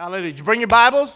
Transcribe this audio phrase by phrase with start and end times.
[0.00, 0.30] Hallelujah.
[0.30, 1.12] Did you bring your Bibles?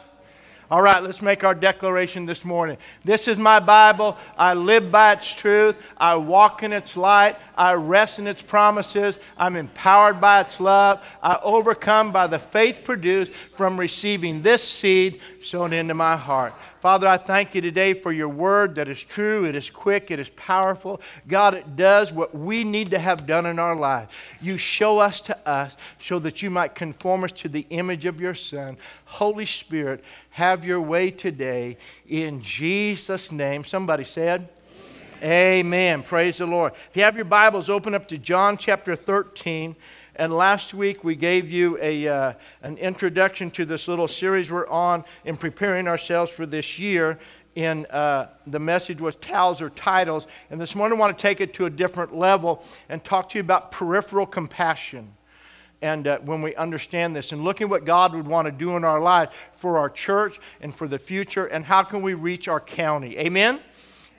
[0.70, 2.76] All right, let's make our declaration this morning.
[3.02, 4.14] This is my Bible.
[4.36, 5.74] I live by its truth.
[5.96, 7.36] I walk in its light.
[7.56, 9.16] I rest in its promises.
[9.38, 11.00] I'm empowered by its love.
[11.22, 16.52] I overcome by the faith produced from receiving this seed sown into my heart.
[16.84, 20.18] Father, I thank you today for your word that is true, it is quick, it
[20.18, 21.00] is powerful.
[21.26, 24.12] God, it does what we need to have done in our lives.
[24.42, 28.20] You show us to us so that you might conform us to the image of
[28.20, 28.76] your Son.
[29.06, 33.64] Holy Spirit, have your way today in Jesus' name.
[33.64, 34.50] Somebody said,
[35.22, 36.02] Amen.
[36.02, 36.74] Praise the Lord.
[36.90, 39.74] If you have your Bibles, open up to John chapter 13.
[40.16, 42.32] And last week we gave you a, uh,
[42.62, 47.18] an introduction to this little series we're on in preparing ourselves for this year.
[47.56, 50.26] In uh, the message was towels or titles.
[50.50, 53.38] And this morning I want to take it to a different level and talk to
[53.38, 55.12] you about peripheral compassion.
[55.82, 58.84] And uh, when we understand this and looking what God would want to do in
[58.84, 62.60] our lives for our church and for the future, and how can we reach our
[62.60, 63.18] county?
[63.18, 63.60] Amen?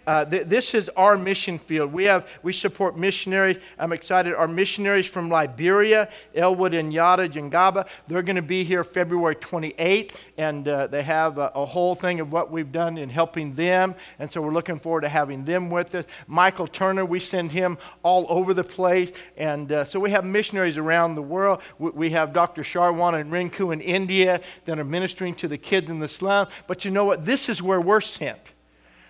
[0.07, 1.91] Uh, th- this is our mission field.
[1.91, 3.57] We have we support missionaries.
[3.79, 4.35] I'm excited.
[4.35, 10.15] Our missionaries from Liberia, Elwood and Yada Jangaba, they're going to be here February 28th,
[10.37, 13.95] and uh, they have a, a, whole thing of what we've done in helping them.
[14.19, 16.05] And so we're looking forward to having them with us.
[16.27, 20.77] Michael Turner, we send him all over the place, and uh, so we have missionaries
[20.77, 21.61] around the world.
[21.79, 22.61] We, we have Dr.
[22.61, 26.47] Sharwan and Rinku in India that are ministering to the kids in the slum.
[26.67, 27.25] But you know what?
[27.25, 28.54] This is where we're sent.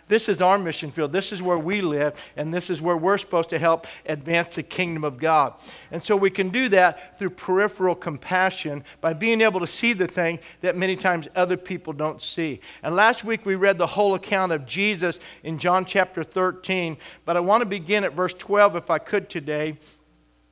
[0.08, 1.12] This is our mission field.
[1.12, 4.64] This is where we live, and this is where we're supposed to help advance the
[4.64, 5.56] kingdom of God.
[5.92, 10.08] And so we can do that through peripheral compassion by being able to see the
[10.08, 12.60] thing that many times other people don't see.
[12.84, 17.36] And last week we read the whole account of Jesus in John chapter 13, but
[17.36, 19.78] I want to begin at verse 12 if I could today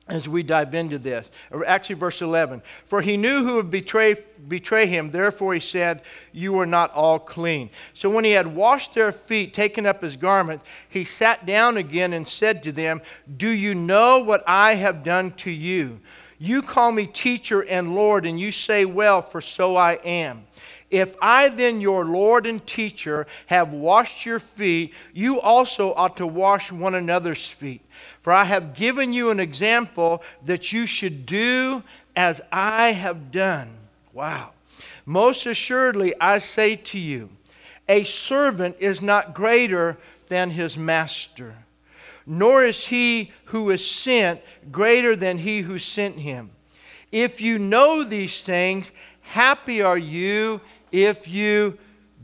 [0.06, 1.26] as we dive into this.
[1.52, 2.62] Uh, actually, verse 11.
[2.86, 4.16] For he knew who would betray,
[4.48, 6.02] betray him, therefore he said,
[6.32, 7.70] You are not all clean.
[7.94, 12.12] So when he had washed their feet, taken up his garment, he sat down again
[12.12, 13.00] and said to them,
[13.36, 16.00] Do you know what I have done to you?
[16.38, 20.44] You call me teacher and Lord, and you say, Well, for so I am.
[20.90, 26.26] If I then, your Lord and teacher, have washed your feet, you also ought to
[26.26, 27.83] wash one another's feet.
[28.24, 31.82] For I have given you an example that you should do
[32.16, 33.76] as I have done.
[34.14, 34.52] Wow.
[35.04, 37.28] Most assuredly, I say to you,
[37.86, 39.98] a servant is not greater
[40.30, 41.54] than his master,
[42.24, 44.40] nor is he who is sent
[44.72, 46.50] greater than he who sent him.
[47.12, 48.90] If you know these things,
[49.20, 51.76] happy are you if you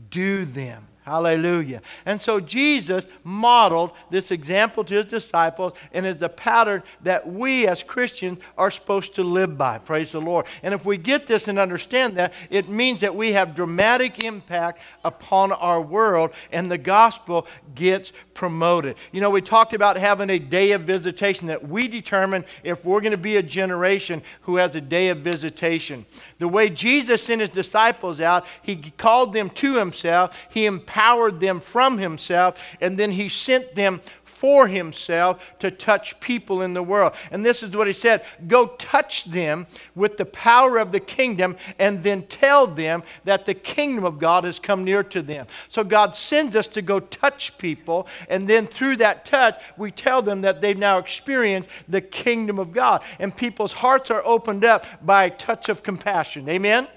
[0.09, 0.87] do them.
[1.11, 1.81] Hallelujah.
[2.05, 7.67] And so Jesus modeled this example to his disciples and is the pattern that we
[7.67, 9.79] as Christians are supposed to live by.
[9.79, 10.45] Praise the Lord.
[10.63, 14.79] And if we get this and understand that, it means that we have dramatic impact
[15.03, 17.45] upon our world and the gospel
[17.75, 18.95] gets promoted.
[19.11, 23.01] You know, we talked about having a day of visitation that we determine if we're
[23.01, 26.05] going to be a generation who has a day of visitation.
[26.39, 30.37] The way Jesus sent his disciples out, he called them to himself.
[30.49, 31.00] He empowered
[31.39, 34.01] them from himself, and then he sent them
[34.41, 37.13] for himself to touch people in the world.
[37.29, 41.55] And this is what he said Go touch them with the power of the kingdom,
[41.77, 45.45] and then tell them that the kingdom of God has come near to them.
[45.69, 50.23] So God sends us to go touch people, and then through that touch, we tell
[50.23, 53.03] them that they've now experienced the kingdom of God.
[53.19, 56.49] And people's hearts are opened up by a touch of compassion.
[56.49, 56.87] Amen?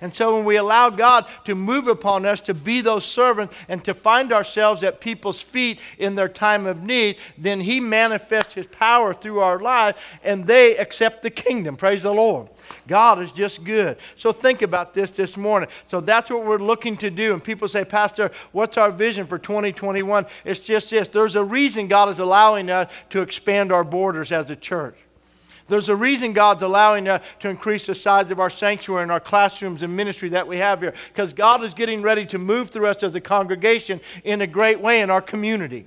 [0.00, 3.84] And so when we allow God to move upon us to be those servants and
[3.84, 8.66] to find ourselves at people's feet in their time of need, then He manifests His
[8.66, 11.76] power through our lives and they accept the kingdom.
[11.76, 12.48] Praise the Lord.
[12.86, 13.98] God is just good.
[14.16, 15.68] So think about this this morning.
[15.88, 17.32] So that's what we're looking to do.
[17.32, 20.26] And people say, Pastor, what's our vision for 2021?
[20.44, 21.08] It's just this.
[21.08, 24.96] There's a reason God is allowing us to expand our borders as a church.
[25.70, 29.20] There's a reason God's allowing us to increase the size of our sanctuary and our
[29.20, 30.94] classrooms and ministry that we have here.
[31.08, 34.80] Because God is getting ready to move through us as a congregation in a great
[34.80, 35.86] way in our community.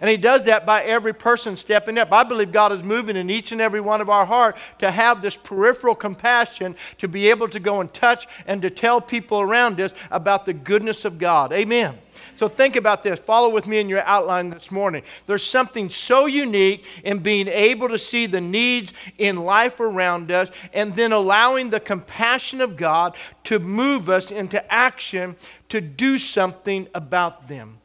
[0.00, 2.10] And He does that by every person stepping up.
[2.10, 5.20] I believe God is moving in each and every one of our heart to have
[5.20, 9.78] this peripheral compassion to be able to go and touch and to tell people around
[9.80, 11.52] us about the goodness of God.
[11.52, 11.98] Amen.
[12.40, 13.20] So think about this.
[13.20, 15.02] Follow with me in your outline this morning.
[15.26, 20.48] There's something so unique in being able to see the needs in life around us
[20.72, 23.14] and then allowing the compassion of God
[23.44, 25.36] to move us into action
[25.68, 27.79] to do something about them.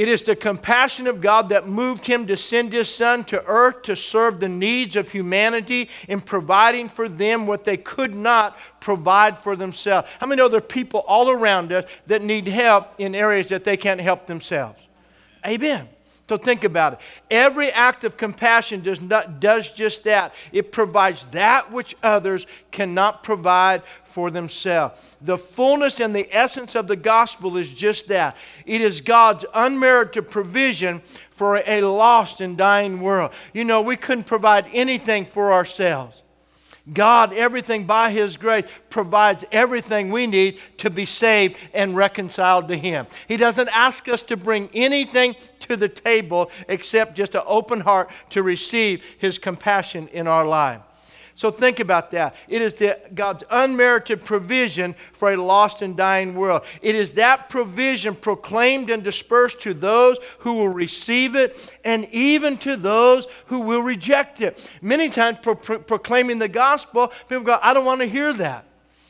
[0.00, 3.82] It is the compassion of God that moved him to send his son to earth
[3.82, 9.38] to serve the needs of humanity in providing for them what they could not provide
[9.38, 10.08] for themselves.
[10.18, 13.64] How many know there are people all around us that need help in areas that
[13.64, 14.80] they can't help themselves?
[15.46, 15.86] Amen.
[16.30, 17.00] So think about it.
[17.30, 20.32] Every act of compassion does, not, does just that.
[20.50, 25.00] It provides that which others cannot provide for themselves.
[25.20, 28.36] The fullness and the essence of the gospel is just that.
[28.66, 33.32] It is God's unmerited provision for a lost and dying world.
[33.54, 36.22] You know, we couldn't provide anything for ourselves.
[36.92, 42.76] God, everything by His grace, provides everything we need to be saved and reconciled to
[42.76, 43.06] Him.
[43.28, 48.10] He doesn't ask us to bring anything to the table except just an open heart
[48.30, 50.80] to receive His compassion in our life.
[51.40, 52.34] So think about that.
[52.48, 56.64] It is the, God's unmerited provision for a lost and dying world.
[56.82, 62.58] It is that provision proclaimed and dispersed to those who will receive it and even
[62.58, 64.68] to those who will reject it.
[64.82, 68.66] Many times, pro- pro- proclaiming the gospel, people go, I don't want to hear that.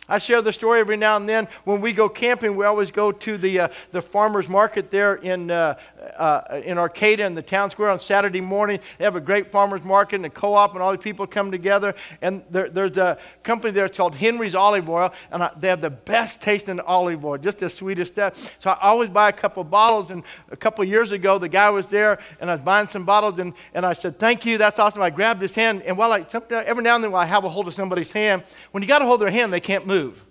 [0.09, 1.49] I share the story every now and then.
[1.65, 5.51] When we go camping, we always go to the, uh, the farmer's market there in,
[5.51, 5.79] uh,
[6.17, 8.81] uh, in Arcata in the town square on Saturday morning.
[8.99, 11.51] They have a great farmer's market and a co op, and all the people come
[11.51, 11.95] together.
[12.23, 15.91] And there, there's a company there called Henry's Olive Oil, and I, they have the
[15.91, 18.53] best tasting olive oil, just the sweetest stuff.
[18.61, 20.11] So I always buy a couple bottles.
[20.11, 23.39] And a couple years ago, the guy was there, and I was buying some bottles,
[23.39, 25.03] and, and I said, Thank you, that's awesome.
[25.03, 27.49] I grabbed his hand, and while I, every now and then, while I have a
[27.49, 30.25] hold of somebody's hand, when you got a hold of their hand, they can't move.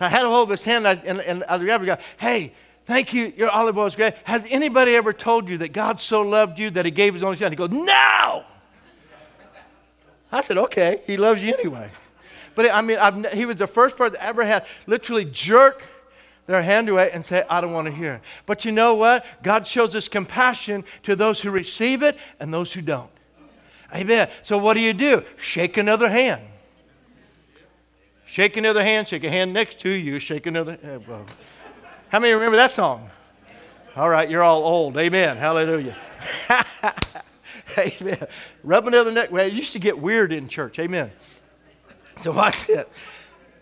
[0.00, 2.52] I had a hold of his hand and, and, and I grabbed go, hey,
[2.86, 4.14] thank you, your olive oil is great.
[4.24, 7.36] Has anybody ever told you that God so loved you that he gave his only
[7.36, 7.52] son?
[7.52, 8.44] He goes, no!
[10.32, 11.90] I said, okay, he loves you anyway.
[12.54, 15.82] But I mean, I've, he was the first person that ever had literally jerk
[16.46, 18.22] their hand away and say, I don't want to hear it.
[18.46, 19.24] But you know what?
[19.42, 23.10] God shows us compassion to those who receive it and those who don't.
[23.94, 24.30] Amen.
[24.42, 25.22] So what do you do?
[25.36, 26.42] Shake another hand.
[28.26, 30.78] Shake another hand, shake a hand next to you, shake another.
[30.82, 31.26] Uh, well,
[32.08, 33.10] how many remember that song?
[33.96, 34.96] All right, you're all old.
[34.96, 35.36] Amen.
[35.36, 35.96] Hallelujah.
[37.78, 38.26] Amen.
[38.62, 39.30] Rub another neck.
[39.30, 40.78] Well, it used to get weird in church.
[40.78, 41.10] Amen.
[42.22, 42.90] So watch it.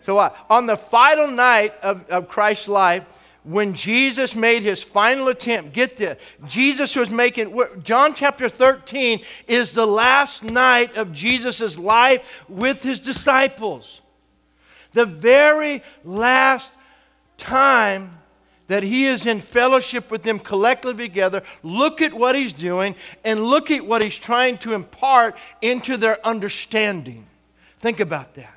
[0.01, 0.37] So what?
[0.49, 3.03] On the final night of, of Christ's life,
[3.43, 9.71] when Jesus made his final attempt, get this, Jesus was making, John chapter 13 is
[9.71, 14.01] the last night of Jesus' life with his disciples
[14.95, 16.71] the very last
[17.37, 18.11] time
[18.67, 23.43] that he is in fellowship with them collectively together, look at what he's doing and
[23.43, 27.25] look at what he's trying to impart into their understanding.
[27.79, 28.51] Think about that.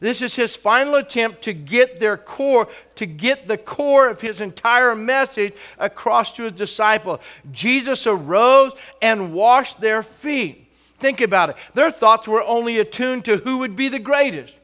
[0.00, 4.40] This is his final attempt to get their core, to get the core of his
[4.40, 7.20] entire message across to his disciples.
[7.52, 10.68] Jesus arose and washed their feet.
[10.98, 11.56] Think about it.
[11.74, 14.54] Their thoughts were only attuned to who would be the greatest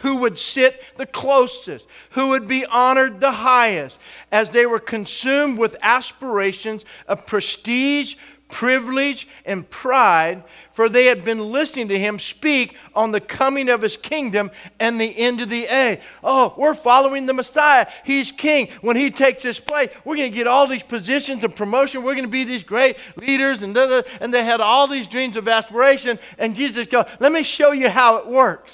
[0.00, 3.98] who would sit the closest, who would be honored the highest,
[4.32, 8.16] as they were consumed with aspirations of prestige,
[8.48, 10.42] privilege, and pride,
[10.72, 15.00] for they had been listening to him speak on the coming of his kingdom and
[15.00, 16.00] the end of the age.
[16.24, 17.86] Oh, we're following the Messiah.
[18.04, 18.68] He's king.
[18.80, 22.02] When he takes his place, we're going to get all these positions of promotion.
[22.02, 23.62] We're going to be these great leaders.
[23.62, 26.18] And, da, da, and they had all these dreams of aspiration.
[26.38, 28.72] And Jesus goes, Let me show you how it works.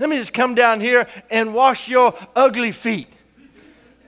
[0.00, 3.06] Let me just come down here and wash your ugly feet.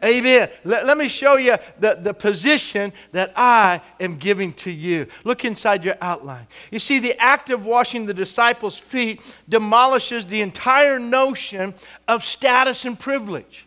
[0.02, 0.48] Amen.
[0.64, 5.06] Let, let, me show you the, the position that I am giving to you.
[5.22, 6.48] Look inside your outline.
[6.72, 11.72] You see, the act of washing the disciples' feet demolishes the entire notion
[12.08, 13.66] of status and privilege.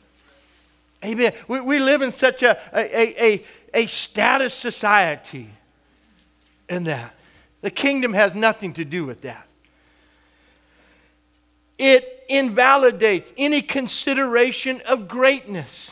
[1.06, 1.32] Amen.
[1.48, 5.50] We, we live in such a, a, a, a status society
[6.68, 7.14] in that.
[7.62, 9.48] The kingdom has nothing to do with that.
[11.78, 15.92] It invalidates any consideration of greatness.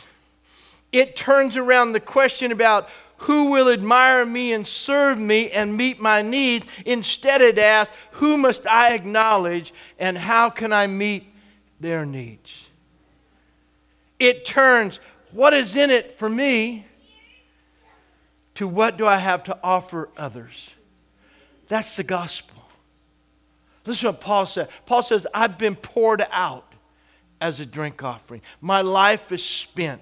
[0.92, 2.88] It turns around the question about
[3.18, 6.66] who will admire me and serve me and meet my needs.
[6.84, 11.26] Instead, it asks, who must I acknowledge and how can I meet
[11.80, 12.68] their needs?
[14.18, 15.00] It turns,
[15.32, 16.86] what is in it for me,
[18.54, 20.70] to what do I have to offer others?
[21.66, 22.53] That's the gospel.
[23.86, 24.68] Listen to what Paul said.
[24.86, 26.72] Paul says, I've been poured out
[27.40, 28.42] as a drink offering.
[28.60, 30.00] My life is spent.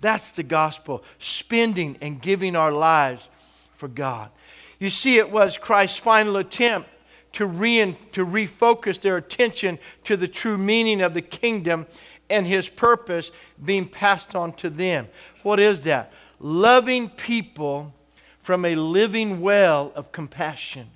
[0.00, 3.28] That's the gospel, spending and giving our lives
[3.74, 4.30] for God.
[4.78, 6.88] You see, it was Christ's final attempt
[7.34, 11.86] to, re- to refocus their attention to the true meaning of the kingdom
[12.28, 13.30] and his purpose
[13.64, 15.08] being passed on to them.
[15.42, 16.12] What is that?
[16.42, 17.94] loving people
[18.40, 20.88] from a living well of compassion.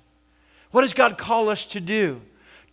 [0.71, 2.21] What does God call us to do?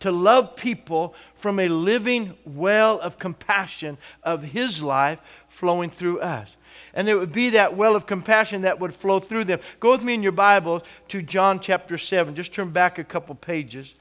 [0.01, 6.55] To love people from a living well of compassion of His life flowing through us.
[6.93, 9.59] And it would be that well of compassion that would flow through them.
[9.79, 12.35] Go with me in your Bible to John chapter 7.
[12.35, 13.93] Just turn back a couple pages.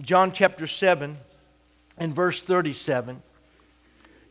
[0.00, 1.16] John chapter 7
[1.98, 3.22] and verse 37.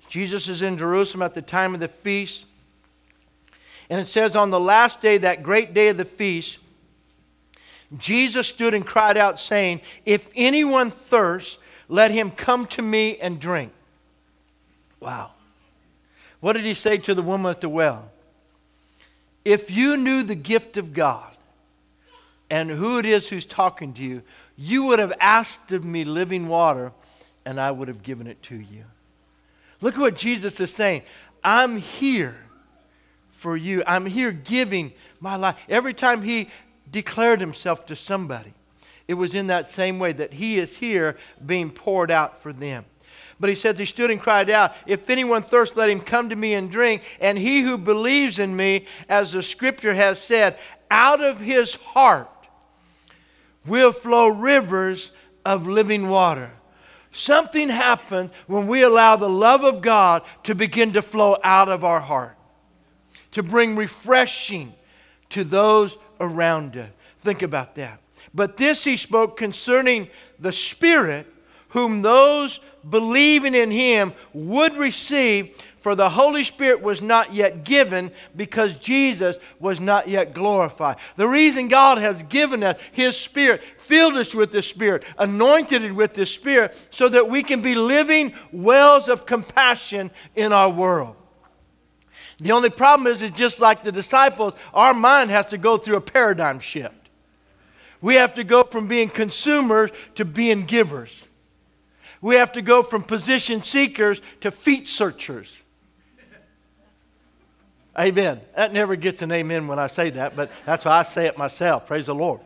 [0.08, 2.46] Jesus is in Jerusalem at the time of the feast.
[3.89, 6.58] And it says, On the last day, that great day of the feast,
[7.98, 13.39] Jesus stood and cried out, saying, If anyone thirsts, let him come to me and
[13.39, 13.72] drink.
[15.00, 15.31] Wow.
[16.39, 18.12] What did he say to the woman at the well?
[19.43, 21.36] If you knew the gift of God
[22.50, 24.22] and who it is who's talking to you,
[24.55, 26.91] you would have asked of me living water,
[27.46, 28.84] and I would have given it to you.
[29.81, 31.03] Look at what Jesus is saying.
[31.43, 32.36] I'm here
[33.31, 33.81] for you.
[33.88, 34.91] I'm here giving
[35.22, 35.55] my life.
[35.69, 36.50] Every time he
[36.91, 38.53] declared himself to somebody,
[39.08, 42.86] it was in that same way that he is here being poured out for them.
[43.39, 46.36] But he says, He stood and cried out, If anyone thirsts, let him come to
[46.36, 47.03] me and drink.
[47.19, 50.58] And he who believes in me, as the scripture has said,
[50.91, 52.29] out of his heart
[53.65, 55.12] will flow rivers
[55.46, 56.51] of living water.
[57.12, 61.84] Something happens when we allow the love of God to begin to flow out of
[61.84, 62.38] our heart,
[63.31, 64.74] to bring refreshing
[65.29, 66.90] to those around us.
[67.22, 68.00] Think about that.
[68.34, 70.10] But this he spoke concerning
[70.40, 71.28] the Spirit,
[71.70, 78.12] whom those believing in him would receive, for the Holy Spirit was not yet given
[78.36, 80.98] because Jesus was not yet glorified.
[81.16, 85.94] The reason God has given us His Spirit, filled us with the Spirit, anointed it
[85.94, 91.16] with the Spirit, so that we can be living wells of compassion in our world.
[92.39, 95.98] The only problem is, it's just like the disciples, our mind has to go through
[95.98, 96.96] a paradigm shift.
[98.01, 101.25] We have to go from being consumers to being givers.
[102.22, 105.50] We have to go from position seekers to feet searchers.
[107.98, 108.39] Amen.
[108.55, 111.38] That never gets an amen when I say that, but that's why I say it
[111.38, 111.88] myself.
[111.88, 112.39] Praise the Lord.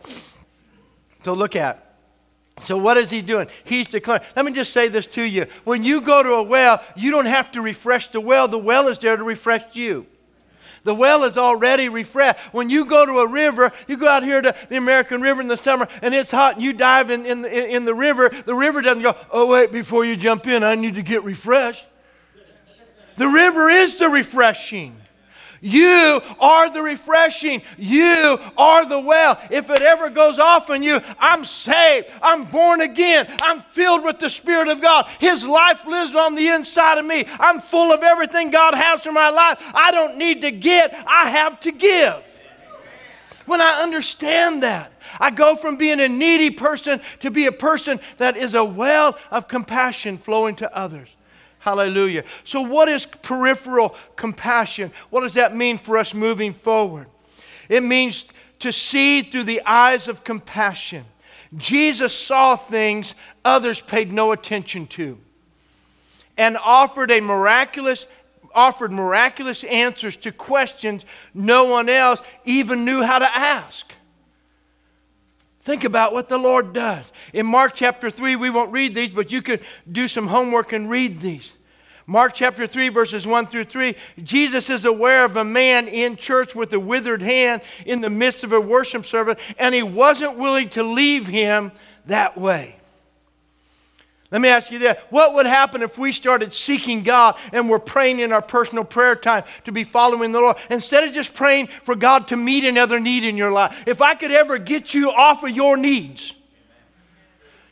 [1.24, 1.83] So look at.
[2.62, 3.48] So what is he doing?
[3.64, 4.24] He's declaring.
[4.36, 5.48] Let me just say this to you.
[5.64, 8.48] When you go to a well, you don't have to refresh the well.
[8.48, 10.06] The well is there to refresh you.
[10.84, 12.40] The well is already refreshed.
[12.52, 15.48] When you go to a river, you go out here to the American River in
[15.48, 18.82] the summer and it's hot and you dive in, in, in the river, the river
[18.82, 21.88] doesn't go, oh, wait, before you jump in, I need to get refreshed.
[23.16, 25.00] The river is the refreshing.
[25.64, 27.62] You are the refreshing.
[27.78, 29.40] You are the well.
[29.50, 32.10] If it ever goes off in you, I'm saved.
[32.22, 33.34] I'm born again.
[33.42, 35.08] I'm filled with the Spirit of God.
[35.20, 37.24] His life lives on the inside of me.
[37.40, 39.64] I'm full of everything God has for my life.
[39.74, 42.22] I don't need to get, I have to give.
[43.46, 48.02] When I understand that, I go from being a needy person to be a person
[48.18, 51.08] that is a well of compassion flowing to others.
[51.64, 52.26] Hallelujah.
[52.44, 54.92] So, what is peripheral compassion?
[55.10, 57.08] What does that mean for us moving forward?
[57.70, 58.26] It means
[58.60, 61.06] to see through the eyes of compassion.
[61.56, 63.16] Jesus saw things
[63.46, 65.18] others paid no attention to
[66.38, 68.08] and offered a miraculous
[68.54, 73.94] offered miraculous answers to questions no one else even knew how to ask.
[75.64, 77.12] Think about what the Lord does.
[77.32, 80.90] In Mark chapter 3, we won't read these, but you could do some homework and
[80.90, 81.54] read these.
[82.06, 86.54] Mark chapter 3, verses 1 through 3, Jesus is aware of a man in church
[86.54, 90.68] with a withered hand in the midst of a worship service, and he wasn't willing
[90.70, 91.72] to leave him
[92.08, 92.76] that way.
[94.34, 97.78] Let me ask you this what would happen if we started seeking God and we're
[97.78, 101.68] praying in our personal prayer time to be following the Lord instead of just praying
[101.84, 103.84] for God to meet another need in your life?
[103.86, 106.34] If I could ever get you off of your needs,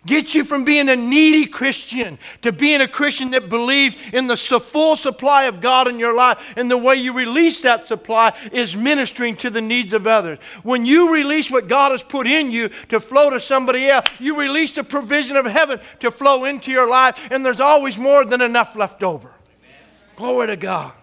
[0.04, 4.36] Get you from being a needy Christian to being a Christian that believes in the
[4.36, 6.54] full supply of God in your life.
[6.58, 10.40] And the way you release that supply is ministering to the needs of others.
[10.64, 14.36] When you release what God has put in you to flow to somebody else, you
[14.36, 18.42] release the provision of heaven to flow into your life, and there's always more than
[18.42, 19.28] enough left over.
[19.30, 19.80] Amen.
[20.16, 20.94] Glory to God.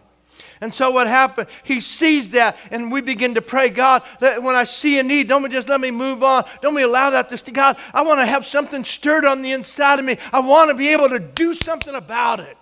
[0.61, 1.49] And so what happened?
[1.63, 5.29] He sees that, and we begin to pray, God, that when I see a need,
[5.29, 6.45] don't we just let me move on.
[6.63, 7.53] Don't we allow that to stay?
[7.53, 10.19] God, I want to have something stirred on the inside of me.
[10.33, 12.57] I want to be able to do something about it.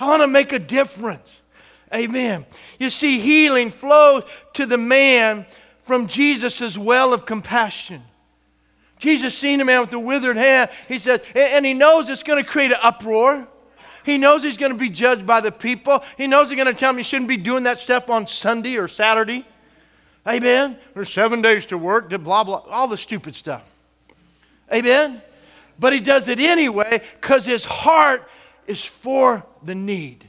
[0.00, 1.30] I want to make a difference.
[1.92, 2.46] Amen.
[2.78, 5.46] You see, healing flows to the man
[5.84, 8.02] from Jesus' well of compassion.
[8.98, 10.70] Jesus seen a man with a withered hand.
[10.88, 13.46] He says, and he knows it's going to create an uproar.
[14.04, 16.02] He knows he's going to be judged by the people.
[16.16, 18.76] He knows they're going to tell him he shouldn't be doing that stuff on Sunday
[18.76, 19.46] or Saturday.
[20.28, 20.78] Amen.
[20.94, 23.62] There's seven days to work, blah, blah, all the stupid stuff.
[24.72, 25.22] Amen.
[25.78, 28.28] But he does it anyway because his heart
[28.66, 30.28] is for the need.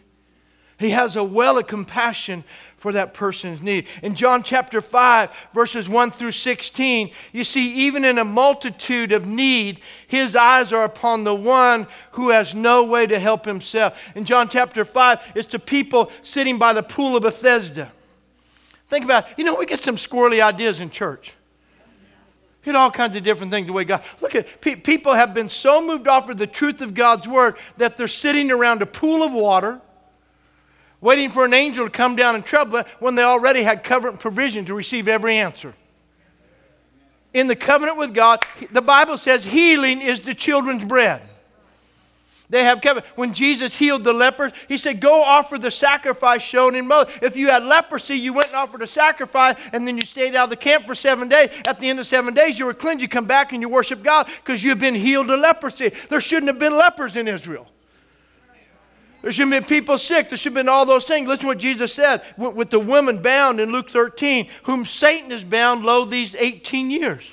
[0.77, 2.43] He has a well of compassion
[2.85, 3.87] for that person's need.
[4.03, 9.25] In John chapter 5, verses 1 through 16, you see, even in a multitude of
[9.25, 13.97] need, his eyes are upon the one who has no way to help himself.
[14.13, 17.91] In John chapter 5, it's to people sitting by the pool of Bethesda.
[18.87, 19.33] Think about it.
[19.37, 21.33] You know, we get some squirrely ideas in church.
[22.63, 24.03] Get all kinds of different things the way God.
[24.21, 27.57] Look at pe- people have been so moved off of the truth of God's word
[27.77, 29.81] that they're sitting around a pool of water,
[31.05, 34.65] waiting for an angel to come down and trouble when they already had covenant provision
[34.65, 35.75] to receive every answer.
[37.31, 41.21] In the covenant with God, the Bible says healing is the children's bread.
[42.49, 43.05] They have covenant.
[43.15, 47.13] When Jesus healed the lepers, he said, Go offer the sacrifice shown in Moses.
[47.21, 50.45] If you had leprosy, you went and offered a sacrifice, and then you stayed out
[50.45, 51.49] of the camp for seven days.
[51.65, 53.03] At the end of seven days, you were cleansed.
[53.03, 55.91] You come back and you worship God because you've been healed of leprosy.
[56.09, 57.67] There shouldn't have been lepers in Israel.
[59.25, 60.29] There should have been people sick.
[60.29, 61.27] There should have been all those things.
[61.27, 65.43] Listen to what Jesus said with the woman bound in Luke 13, whom Satan has
[65.43, 67.23] bound, lo, these 18 years.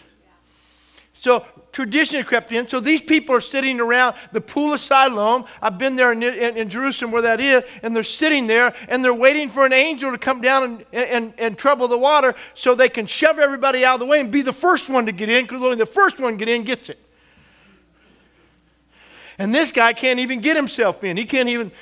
[1.13, 2.67] So tradition crept in.
[2.67, 5.45] So these people are sitting around the pool of Siloam.
[5.61, 9.05] I've been there in, in, in, Jerusalem where that is, and they're sitting there and
[9.05, 12.75] they're waiting for an angel to come down and, and, and trouble the water so
[12.75, 15.29] they can shove everybody out of the way and be the first one to get
[15.29, 16.99] in because only the first one get in gets it.
[19.39, 21.17] And this guy can't even get himself in.
[21.17, 21.73] He can't even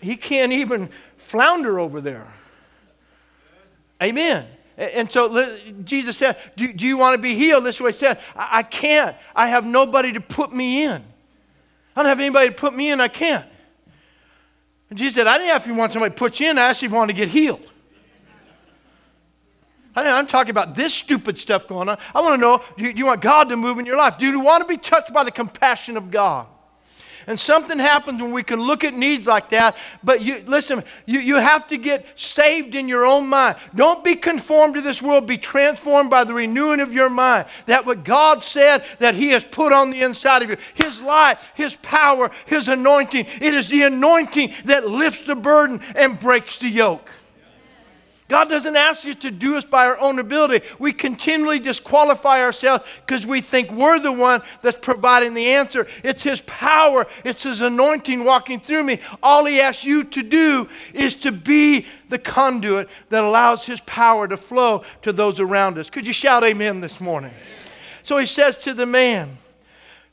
[0.00, 2.26] he can't even flounder over there.
[4.02, 4.46] Amen.
[4.76, 7.64] And so Jesus said, Do, do you want to be healed?
[7.64, 8.20] This is what he said.
[8.36, 9.16] I, I can't.
[9.34, 11.02] I have nobody to put me in.
[11.96, 13.00] I don't have anybody to put me in.
[13.00, 13.46] I can't.
[14.88, 16.58] And Jesus said, I didn't ask if you want somebody to put you in.
[16.58, 17.60] I asked if you want to get healed.
[19.94, 21.98] I'm talking about this stupid stuff going on.
[22.14, 24.18] I want to know do you, do you want God to move in your life?
[24.18, 26.46] Do you want to be touched by the compassion of God?
[27.28, 29.76] And something happens when we can look at needs like that.
[30.02, 33.56] But you, listen, you, you have to get saved in your own mind.
[33.74, 35.26] Don't be conformed to this world.
[35.26, 37.44] Be transformed by the renewing of your mind.
[37.66, 41.52] That what God said that He has put on the inside of you, His life,
[41.54, 43.26] His power, His anointing.
[43.42, 47.10] It is the anointing that lifts the burden and breaks the yoke.
[48.28, 50.64] God doesn't ask you to do us by our own ability.
[50.78, 55.86] We continually disqualify ourselves because we think we're the one that's providing the answer.
[56.04, 59.00] It's His power, it's His anointing walking through me.
[59.22, 64.28] All He asks you to do is to be the conduit that allows His power
[64.28, 65.88] to flow to those around us.
[65.88, 67.32] Could you shout amen this morning?
[68.02, 69.38] So He says to the man,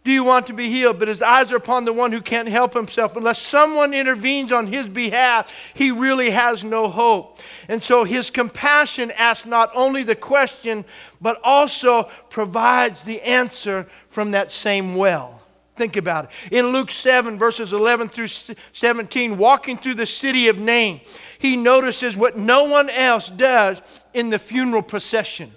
[0.06, 1.00] do you want to be healed?
[1.00, 3.16] But his eyes are upon the one who can't help himself.
[3.16, 7.40] Unless someone intervenes on his behalf, he really has no hope.
[7.68, 10.86] And so his compassion asks not only the question,
[11.20, 15.42] but also provides the answer from that same well.
[15.76, 16.56] Think about it.
[16.56, 18.28] In Luke 7, verses 11 through
[18.74, 21.02] 17, walking through the city of Nain,
[21.40, 23.82] he notices what no one else does
[24.14, 25.52] in the funeral procession.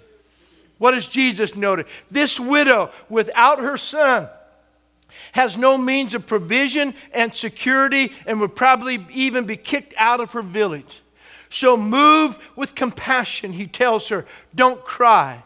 [0.79, 1.85] What does Jesus notice?
[2.09, 4.27] This widow, without her son,
[5.33, 10.31] has no means of provision and security, and would probably even be kicked out of
[10.31, 11.01] her village.
[11.49, 15.43] So, moved with compassion, he tells her, Don't cry.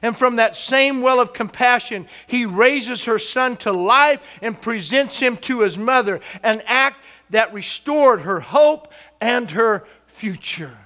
[0.00, 5.18] And from that same well of compassion, he raises her son to life and presents
[5.18, 6.98] him to his mother, an act
[7.30, 10.76] that restored her hope and her future.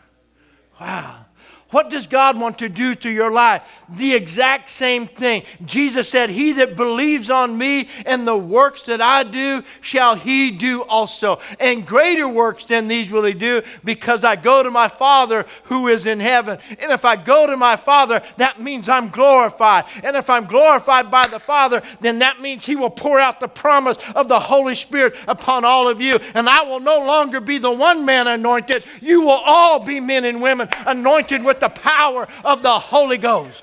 [0.80, 1.25] Wow.
[1.70, 3.62] What does God want to do to your life?
[3.88, 5.42] The exact same thing.
[5.64, 10.52] Jesus said, He that believes on me and the works that I do shall he
[10.52, 11.40] do also.
[11.58, 15.88] And greater works than these will he do because I go to my Father who
[15.88, 16.58] is in heaven.
[16.78, 19.86] And if I go to my Father, that means I'm glorified.
[20.04, 23.48] And if I'm glorified by the Father, then that means he will pour out the
[23.48, 26.20] promise of the Holy Spirit upon all of you.
[26.34, 28.84] And I will no longer be the one man anointed.
[29.00, 33.18] You will all be men and women anointed with with the power of the Holy
[33.18, 33.62] Ghost.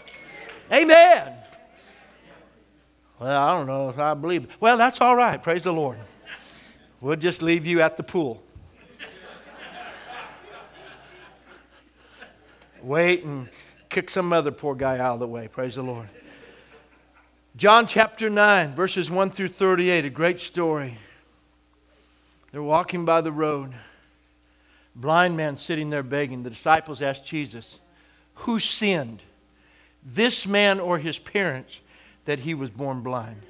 [0.71, 1.33] Amen.
[3.19, 4.47] Well, I don't know if I believe.
[4.59, 5.41] Well, that's all right.
[5.41, 5.97] Praise the Lord.
[6.99, 8.41] We'll just leave you at the pool.
[12.81, 13.47] Wait and
[13.89, 15.47] kick some other poor guy out of the way.
[15.47, 16.09] Praise the Lord.
[17.55, 20.97] John chapter 9, verses 1 through 38, a great story.
[22.51, 23.73] They're walking by the road.
[24.95, 26.43] Blind man sitting there begging.
[26.43, 27.79] The disciples asked Jesus,
[28.35, 29.21] who sinned,
[30.03, 31.79] this man or his parents,
[32.25, 33.41] that he was born blind?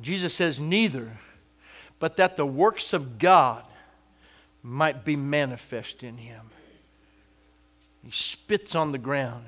[0.00, 1.18] Jesus says, Neither.
[1.98, 3.64] but that the works of God
[4.62, 6.50] might be manifest in him.
[8.04, 9.44] He spits on the ground,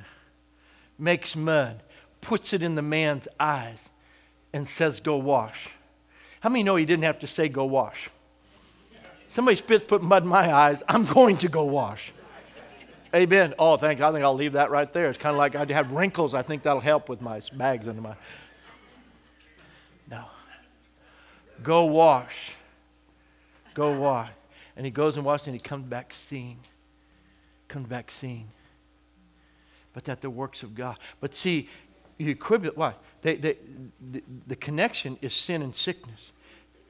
[0.98, 1.82] makes mud,
[2.20, 3.88] puts it in the man's eyes,
[4.52, 5.70] and says, Go wash.
[6.40, 8.10] How many know he didn't have to say, Go wash?
[9.28, 12.12] Somebody spits, put mud in my eyes, I'm going to go wash.
[13.14, 13.54] Amen.
[13.58, 14.06] Oh, thank you.
[14.06, 15.10] I think I'll leave that right there.
[15.10, 16.32] It's kind of like I have wrinkles.
[16.32, 18.14] I think that'll help with my bags under my.
[20.10, 20.24] No.
[21.62, 22.52] Go wash.
[23.74, 24.30] Go wash.
[24.76, 26.58] And he goes and washes and he comes back seeing.
[27.68, 28.48] Comes back seeing.
[29.92, 30.96] But that the works of God.
[31.20, 31.68] But see,
[32.16, 32.94] you equivalent, why?
[33.20, 33.56] They, they,
[34.10, 36.32] the, the connection is sin and sickness.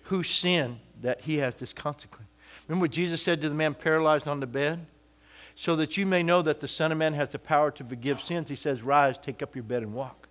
[0.05, 2.29] Who sinned that he has this consequence?
[2.69, 4.87] Remember what Jesus said to the man paralyzed on the bed?
[5.55, 8.21] So that you may know that the Son of Man has the power to forgive
[8.21, 10.29] sins, he says, Rise, take up your bed, and walk.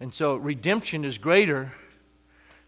[0.00, 1.72] And so redemption is greater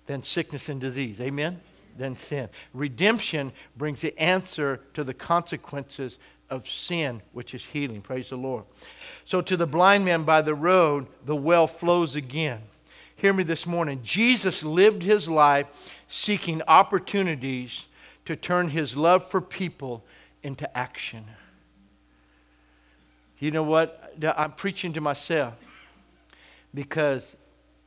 [0.07, 1.21] than sickness and disease.
[1.21, 1.61] Amen?
[1.97, 2.49] Than sin.
[2.73, 6.19] Redemption brings the answer to the consequences
[6.51, 8.03] of sin, which is healing.
[8.03, 8.65] Praise the Lord.
[9.25, 12.61] So to the blind man by the road, the well flows again.
[13.17, 14.01] Hear me this morning.
[14.03, 15.67] Jesus lived his life
[16.09, 17.87] seeking opportunities
[18.27, 20.05] to turn his love for people
[20.45, 21.25] into action.
[23.39, 24.15] You know what?
[24.37, 25.55] I'm preaching to myself
[26.73, 27.35] because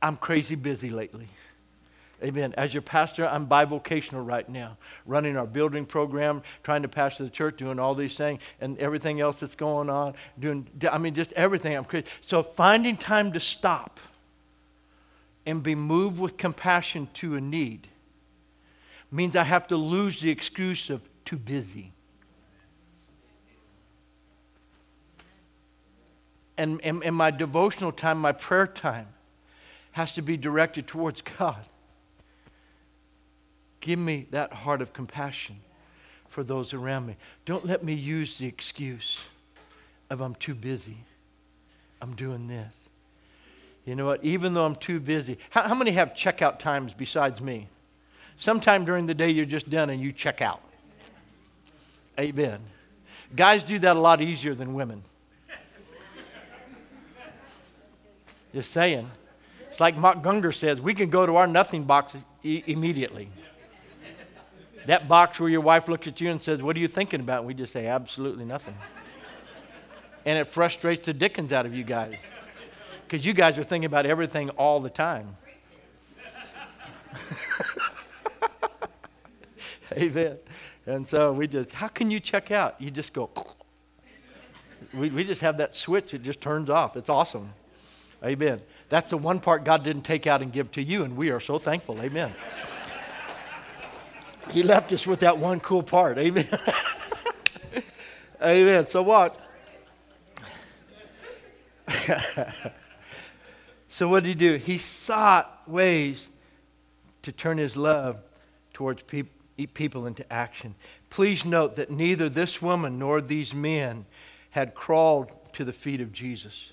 [0.02, 1.28] I'm crazy busy lately.
[2.22, 2.52] Amen.
[2.56, 7.30] As your pastor, I'm bivocational right now, running our building program, trying to pastor the
[7.30, 10.14] church, doing all these things, and everything else that's going on.
[10.38, 11.76] Doing, I mean, just everything.
[11.76, 12.06] I'm crazy.
[12.22, 14.00] So finding time to stop
[15.46, 17.86] and be moved with compassion to a need
[19.12, 21.92] means I have to lose the excuse of too busy.
[26.58, 29.06] And, and, and my devotional time, my prayer time,
[29.92, 31.64] has to be directed towards God.
[33.80, 35.60] Give me that heart of compassion
[36.28, 37.16] for those around me.
[37.46, 39.24] Don't let me use the excuse
[40.10, 40.98] of I'm too busy.
[42.02, 42.72] I'm doing this.
[43.84, 44.22] You know what?
[44.22, 47.68] Even though I'm too busy, how, how many have checkout times besides me?
[48.36, 50.60] Sometime during the day you're just done and you check out.
[52.20, 52.60] Amen.
[53.34, 55.02] Guys do that a lot easier than women.
[58.54, 59.10] Just saying.
[59.70, 63.28] It's like Mark Gungor says, we can go to our nothing box e- immediately.
[64.86, 67.40] That box where your wife looks at you and says, What are you thinking about?
[67.40, 68.74] And we just say, Absolutely nothing.
[70.24, 72.14] and it frustrates the dickens out of you guys
[73.06, 75.36] because you guys are thinking about everything all the time.
[79.92, 80.38] Amen.
[80.86, 82.80] And so we just, how can you check out?
[82.80, 83.30] You just go,
[84.94, 86.96] we, we just have that switch, it just turns off.
[86.96, 87.52] It's awesome.
[88.24, 88.60] Amen.
[88.88, 91.40] That's the one part God didn't take out and give to you, and we are
[91.40, 92.00] so thankful.
[92.00, 92.32] Amen.
[94.50, 96.18] he left us with that one cool part.
[96.18, 96.48] Amen.
[98.42, 98.86] Amen.
[98.86, 99.38] So what?
[103.88, 104.54] so what did he do?
[104.56, 106.28] He sought ways
[107.22, 108.18] to turn his love
[108.72, 109.32] towards people
[109.66, 110.74] people into action.
[111.10, 114.06] Please note that neither this woman nor these men
[114.50, 116.72] had crawled to the feet of Jesus.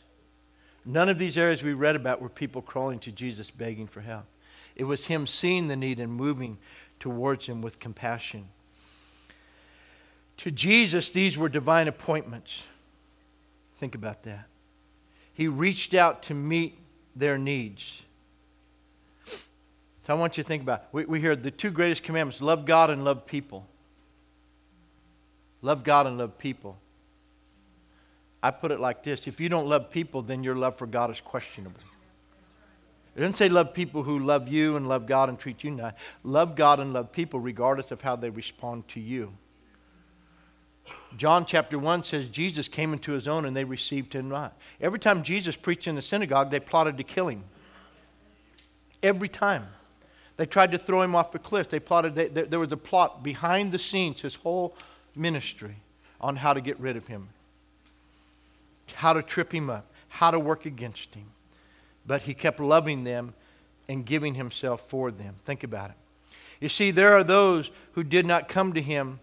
[0.86, 4.26] None of these areas we read about were people crawling to Jesus begging for help.
[4.76, 6.58] It was him seeing the need and moving
[7.00, 8.50] towards him with compassion.
[10.38, 12.64] To Jesus, these were divine appointments.
[13.80, 14.48] Think about that.
[15.34, 16.78] He reached out to meet
[17.16, 18.02] their needs.
[19.26, 20.88] So I want you to think about it.
[20.92, 23.66] We, we hear the two greatest commandments love God and love people.
[25.62, 26.78] Love God and love people.
[28.46, 31.10] I put it like this if you don't love people, then your love for God
[31.10, 31.80] is questionable.
[33.16, 35.94] It doesn't say love people who love you and love God and treat you nice.
[36.24, 39.34] Love God and love people regardless of how they respond to you.
[41.18, 44.56] John chapter 1 says Jesus came into his own and they received him not.
[44.80, 47.44] Every time Jesus preached in the synagogue, they plotted to kill him.
[49.02, 49.66] Every time.
[50.38, 51.68] They tried to throw him off the cliff.
[51.68, 54.76] They plotted, they, there was a plot behind the scenes, his whole
[55.16, 55.78] ministry,
[56.22, 57.30] on how to get rid of him
[58.94, 61.26] how to trip him up, how to work against him.
[62.06, 63.34] But he kept loving them
[63.88, 65.36] and giving himself for them.
[65.46, 65.96] Think about it.
[66.60, 69.20] You see, there are those who did not come to him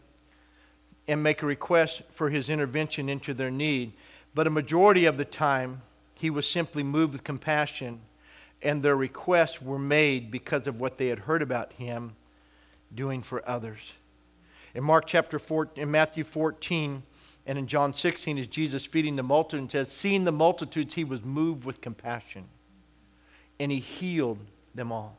[1.09, 3.93] and make a request for his intervention into their need,
[4.35, 5.83] but a majority of the time,
[6.15, 8.01] he was simply moved with compassion,
[8.63, 12.15] and their requests were made because of what they had heard about him
[12.95, 13.93] doing for others.
[14.75, 17.03] In Mark chapter 4, in Matthew 14,
[17.47, 21.05] and in John 16, as Jesus feeding the multitude, and says, Seeing the multitudes, he
[21.05, 22.45] was moved with compassion,
[23.59, 24.39] and he healed
[24.75, 25.17] them all.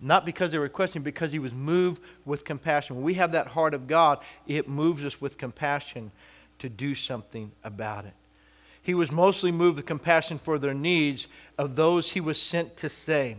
[0.00, 2.96] Not because they were questioning, because he was moved with compassion.
[2.96, 6.10] When we have that heart of God, it moves us with compassion
[6.58, 8.14] to do something about it.
[8.82, 11.26] He was mostly moved with compassion for their needs
[11.56, 13.38] of those he was sent to save.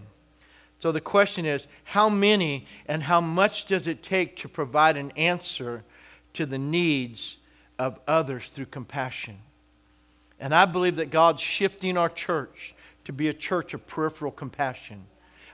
[0.80, 5.12] So the question is how many and how much does it take to provide an
[5.12, 5.84] answer
[6.34, 7.38] to the needs
[7.78, 9.38] of others through compassion?
[10.40, 15.06] And I believe that God's shifting our church to be a church of peripheral compassion.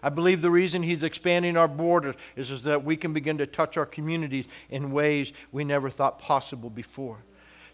[0.04, 3.46] I believe the reason He's expanding our borders is, is that we can begin to
[3.46, 7.18] touch our communities in ways we never thought possible before.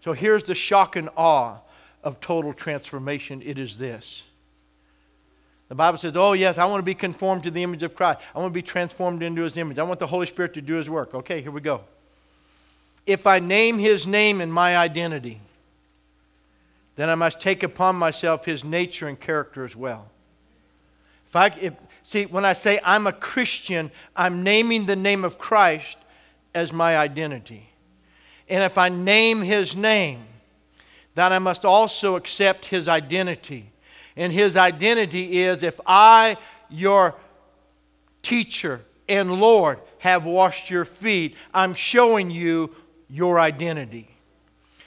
[0.03, 1.59] So here's the shock and awe
[2.03, 4.23] of total transformation it is this.
[5.69, 8.19] The Bible says, Oh, yes, I want to be conformed to the image of Christ.
[8.33, 9.77] I want to be transformed into His image.
[9.77, 11.13] I want the Holy Spirit to do His work.
[11.13, 11.81] Okay, here we go.
[13.07, 15.41] If I name His name in my identity,
[16.97, 20.09] then I must take upon myself his nature and character as well.
[21.27, 25.37] If I, if, see, when I say I'm a Christian, I'm naming the name of
[25.37, 25.95] Christ
[26.55, 27.69] as my identity.
[28.49, 30.23] And if I name his name,
[31.13, 33.71] then I must also accept his identity.
[34.15, 37.13] And his identity is if I, your
[38.23, 42.75] teacher and Lord, have washed your feet, I'm showing you
[43.09, 44.09] your identity.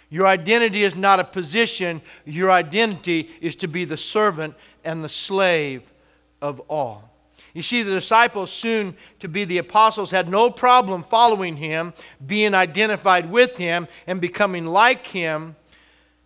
[0.08, 4.54] Your identity is not a position, your identity is to be the servant
[4.84, 5.82] and the slave
[6.42, 7.10] of all.
[7.54, 11.92] You see, the disciples, soon to be the apostles, had no problem following him,
[12.24, 15.56] being identified with him, and becoming like him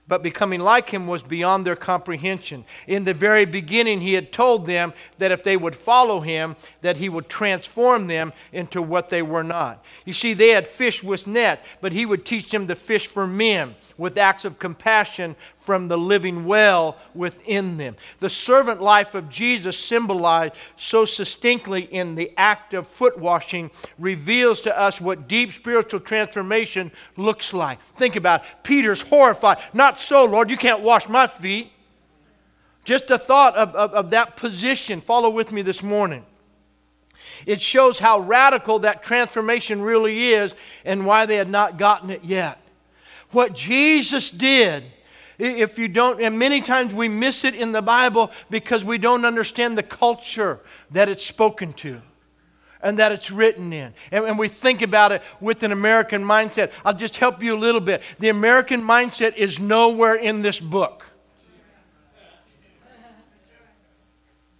[0.07, 2.65] but becoming like him was beyond their comprehension.
[2.87, 6.99] In the very beginning, he had told them that if they would follow him, that
[6.99, 9.83] he would transform them into what they were not.
[10.05, 13.27] You see, they had fished with net, but he would teach them to fish for
[13.27, 17.97] men with acts of compassion from the living well within them.
[18.21, 24.61] The servant life of Jesus, symbolized so succinctly in the act of foot washing, reveals
[24.63, 27.81] to us what deep spiritual transformation looks like.
[27.97, 28.47] Think about it.
[28.63, 29.59] Peter's horrified.
[29.73, 31.71] Not so, Lord, you can't wash my feet.
[32.85, 35.01] Just a thought of, of, of that position.
[35.01, 36.25] Follow with me this morning.
[37.47, 40.55] It shows how radical that transformation really is
[40.85, 42.59] and why they had not gotten it yet.
[43.31, 44.85] What Jesus did
[45.39, 49.25] if you don't, and many times we miss it in the Bible because we don't
[49.25, 50.61] understand the culture
[50.93, 52.01] that it's spoken to
[52.81, 53.95] and that it's written in.
[54.13, 56.71] And, and, we think about it with an American mindset.
[56.85, 58.03] I'll just help you a little bit.
[58.21, 61.07] The American mindset is nowhere in this book.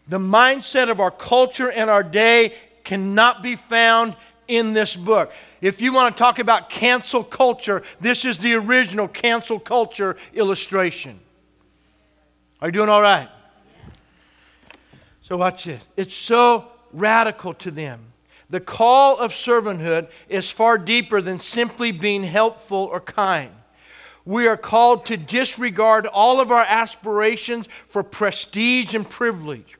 [0.09, 4.17] The mindset of our culture and our day cannot be found
[4.49, 5.33] in this book.
[5.65, 11.19] If you want to talk about cancel culture, this is the original cancel culture illustration.
[12.61, 13.31] Are you doing all right?
[15.23, 15.81] So, watch it.
[15.97, 18.13] It's so radical to them.
[18.51, 23.51] The call of servanthood is far deeper than simply being helpful or kind.
[24.27, 29.79] We are called to disregard all of our aspirations for prestige and privilege.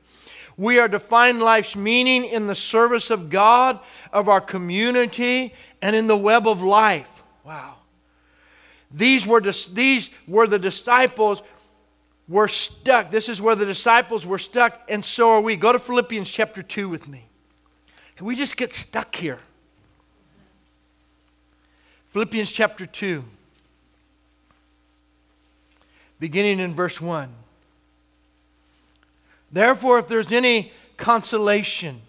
[0.57, 3.79] We are to find life's meaning in the service of God,
[4.13, 7.23] of our community, and in the web of life.
[7.43, 7.75] Wow.
[8.91, 11.41] These were, these were the disciples
[12.27, 13.11] were stuck.
[13.11, 15.55] This is where the disciples were stuck, and so are we.
[15.55, 17.27] Go to Philippians chapter 2 with me.
[18.15, 19.39] Can we just get stuck here?
[22.07, 23.25] Philippians chapter 2,
[26.17, 27.29] beginning in verse 1.
[29.55, 32.01] Therefore, if there's any consolation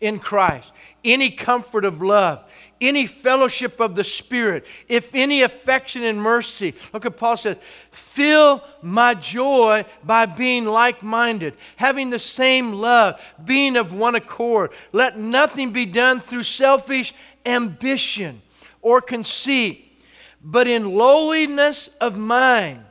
[0.00, 0.70] in Christ,
[1.04, 2.44] any comfort of love,
[2.80, 6.76] any fellowship of the Spirit, if any affection and mercy.
[6.92, 7.58] Look at Paul says,
[7.90, 14.70] fill my joy by being like minded, having the same love, being of one accord.
[14.92, 17.12] Let nothing be done through selfish
[17.44, 18.42] ambition
[18.80, 19.92] or conceit,
[20.40, 22.84] but in lowliness of mind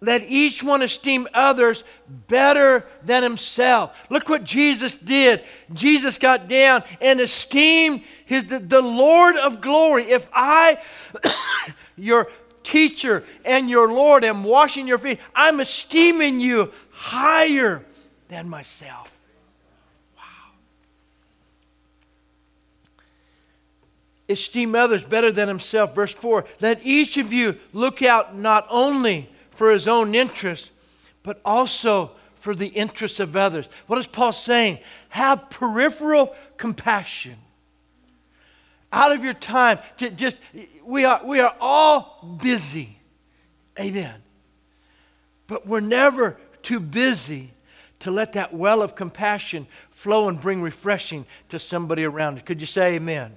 [0.00, 1.84] let each one esteem others
[2.26, 3.94] better than himself.
[4.08, 5.42] Look what Jesus did.
[5.74, 10.10] Jesus got down and esteemed his, the, the Lord of glory.
[10.10, 10.80] If I,
[11.96, 12.28] your
[12.62, 17.84] teacher and your Lord, am washing your feet, I'm esteeming you higher
[18.28, 19.10] than myself.
[20.16, 20.22] Wow.
[24.30, 25.94] Esteem others better than himself.
[25.94, 29.28] Verse 4 Let each of you look out not only
[29.60, 30.70] for his own interest,
[31.22, 33.68] but also for the interests of others.
[33.88, 34.78] What is Paul saying?
[35.10, 37.36] Have peripheral compassion.
[38.90, 40.38] Out of your time to just
[40.82, 42.96] we are we are all busy.
[43.78, 44.22] Amen.
[45.46, 47.50] But we're never too busy
[47.98, 52.42] to let that well of compassion flow and bring refreshing to somebody around you.
[52.44, 53.36] Could you say amen?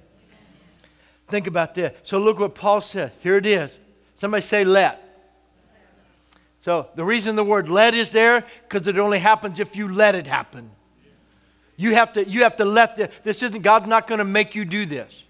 [1.28, 1.94] Think about this.
[2.02, 3.12] So look what Paul said.
[3.20, 3.78] Here it is.
[4.14, 5.03] Somebody say let.
[6.64, 10.14] So the reason the word let is there, because it only happens if you let
[10.14, 10.70] it happen.
[11.76, 14.54] You have to, you have to let the, this isn't, God's not going to make
[14.54, 15.24] you do this.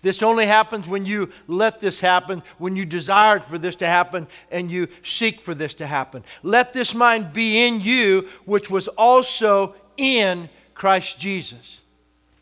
[0.00, 4.26] This only happens when you let this happen, when you desire for this to happen,
[4.50, 6.24] and you seek for this to happen.
[6.42, 11.80] Let this mind be in you, which was also in Christ Jesus.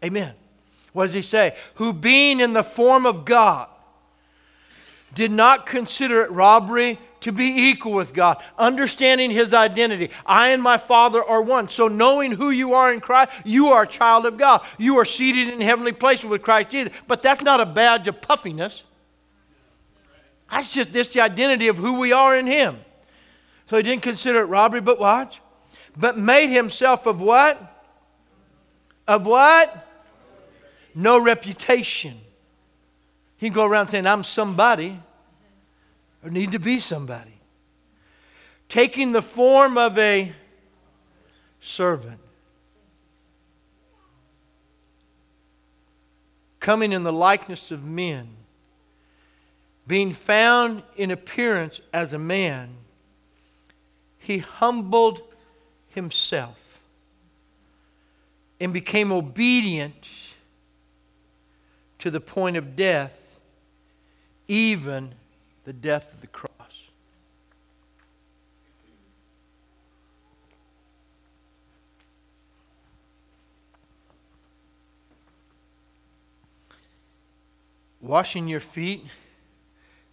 [0.04, 0.32] Amen.
[0.92, 1.56] What does he say?
[1.74, 3.66] Who being in the form of God
[5.14, 10.10] did not consider it robbery to be equal with God, understanding his identity.
[10.26, 11.68] I and my Father are one.
[11.68, 14.62] So, knowing who you are in Christ, you are a child of God.
[14.76, 16.92] You are seated in heavenly places with Christ Jesus.
[17.06, 18.82] But that's not a badge of puffiness.
[20.50, 22.78] That's just this the identity of who we are in him.
[23.66, 25.40] So he didn't consider it robbery, but watch.
[25.96, 27.86] But made himself of what?
[29.06, 29.88] Of what?
[30.94, 32.20] No reputation.
[33.42, 35.02] He can go around saying, I'm somebody
[36.22, 37.40] or need to be somebody.
[38.68, 40.32] Taking the form of a
[41.60, 42.20] servant.
[46.60, 48.28] Coming in the likeness of men.
[49.88, 52.68] Being found in appearance as a man,
[54.20, 55.20] he humbled
[55.88, 56.60] himself
[58.60, 60.06] and became obedient
[61.98, 63.18] to the point of death,
[64.52, 65.14] even
[65.64, 66.50] the death of the cross.
[78.02, 79.02] Washing your feet,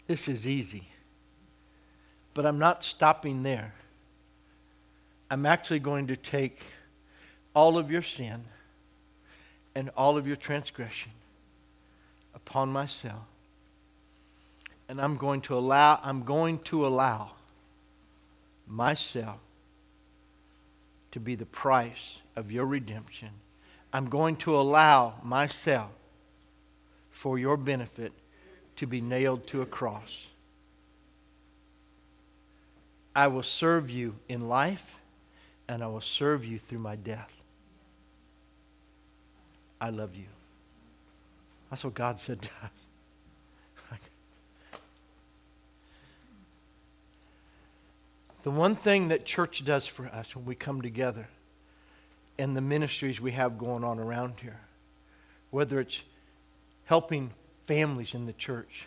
[0.07, 0.87] this is easy.
[2.33, 3.73] But I'm not stopping there.
[5.29, 6.61] I'm actually going to take
[7.53, 8.45] all of your sin
[9.75, 11.11] and all of your transgression
[12.33, 13.28] upon myself
[14.89, 17.29] and I'm going to allow I'm going to allow
[18.67, 19.37] myself
[21.11, 23.29] to be the price of your redemption.
[23.93, 25.91] I'm going to allow myself
[27.11, 28.11] for your benefit
[28.77, 30.27] to be nailed to a cross.
[33.15, 34.99] I will serve you in life
[35.67, 37.31] and I will serve you through my death.
[39.81, 40.25] I love you.
[41.69, 42.78] That's what God said to us.
[48.43, 51.27] The one thing that church does for us when we come together
[52.37, 54.59] and the ministries we have going on around here,
[55.51, 56.01] whether it's
[56.85, 57.31] helping
[57.63, 58.85] families in the church,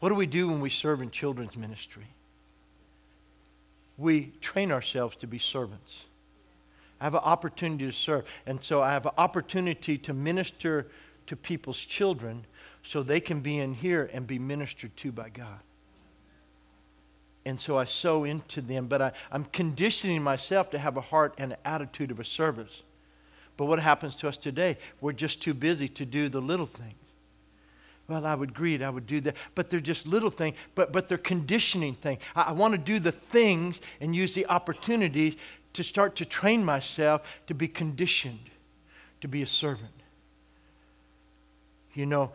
[0.00, 2.06] what do we do when we serve in children's ministry?
[3.98, 6.04] We train ourselves to be servants.
[7.00, 8.24] I have an opportunity to serve.
[8.46, 10.86] And so I have an opportunity to minister
[11.26, 12.46] to people's children
[12.82, 15.60] so they can be in here and be ministered to by God
[17.46, 18.86] and so I sow into them.
[18.86, 22.82] But I, I'm conditioning myself to have a heart and an attitude of a service.
[23.56, 24.78] But what happens to us today?
[25.00, 26.94] We're just too busy to do the little things.
[28.08, 29.36] Well, I would greet, I would do that.
[29.54, 32.20] But they're just little things, but, but they're conditioning things.
[32.36, 35.36] I, I want to do the things and use the opportunities
[35.72, 38.50] to start to train myself to be conditioned,
[39.20, 39.90] to be a servant.
[41.94, 42.32] You know,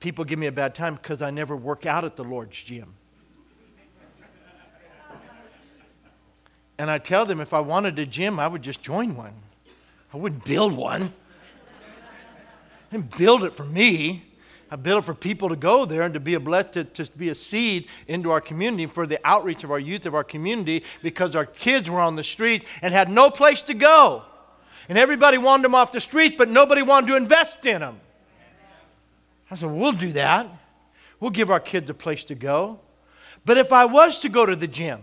[0.00, 2.94] people give me a bad time because I never work out at the Lord's gym.
[6.82, 9.34] And I tell them if I wanted a gym, I would just join one.
[10.12, 11.14] I wouldn't build one.
[12.90, 14.24] I didn't build it for me.
[14.68, 17.08] I built it for people to go there and to be a blessed, to, to
[17.16, 20.82] be a seed into our community for the outreach of our youth of our community
[21.04, 24.24] because our kids were on the streets and had no place to go.
[24.88, 28.00] And everybody wanted them off the streets, but nobody wanted to invest in them.
[29.48, 30.48] I said, we'll do that.
[31.20, 32.80] We'll give our kids a place to go.
[33.44, 35.00] But if I was to go to the gym,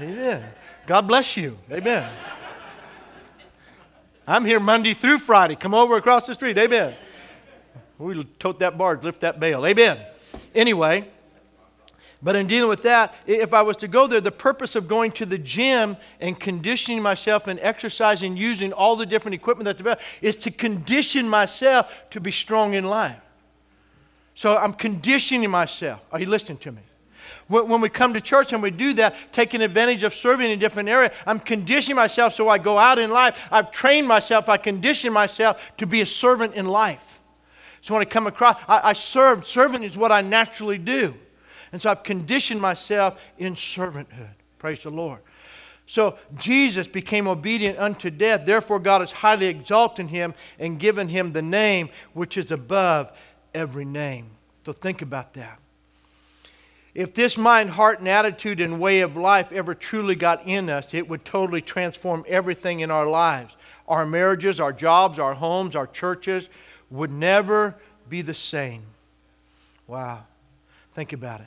[0.00, 0.44] Amen.
[0.86, 1.58] God bless you.
[1.70, 2.10] Amen.
[4.26, 5.56] I'm here Monday through Friday.
[5.56, 6.56] Come over across the street.
[6.58, 6.94] Amen.
[7.98, 9.64] We tote that barge, lift that bale.
[9.66, 9.98] Amen.
[10.54, 11.08] Anyway,
[12.22, 15.10] but in dealing with that, if I was to go there, the purpose of going
[15.12, 20.02] to the gym and conditioning myself and exercising using all the different equipment that's available
[20.20, 23.18] is to condition myself to be strong in life.
[24.34, 26.00] So I'm conditioning myself.
[26.12, 26.82] Are you listening to me?
[27.52, 30.88] When we come to church and we do that, taking advantage of serving in different
[30.88, 33.46] area, I'm conditioning myself so I go out in life.
[33.50, 37.20] I've trained myself, I condition myself to be a servant in life.
[37.82, 39.46] So when I come across, I, I serve.
[39.46, 41.14] Serving is what I naturally do.
[41.72, 44.34] And so I've conditioned myself in servanthood.
[44.58, 45.20] Praise the Lord.
[45.86, 48.46] So Jesus became obedient unto death.
[48.46, 53.12] Therefore, God has highly exalted him and given him the name which is above
[53.52, 54.30] every name.
[54.64, 55.58] So think about that.
[56.94, 60.92] If this mind, heart, and attitude and way of life ever truly got in us,
[60.92, 63.56] it would totally transform everything in our lives.
[63.88, 66.48] Our marriages, our jobs, our homes, our churches
[66.90, 67.74] would never
[68.08, 68.82] be the same.
[69.86, 70.24] Wow.
[70.94, 71.46] Think about it.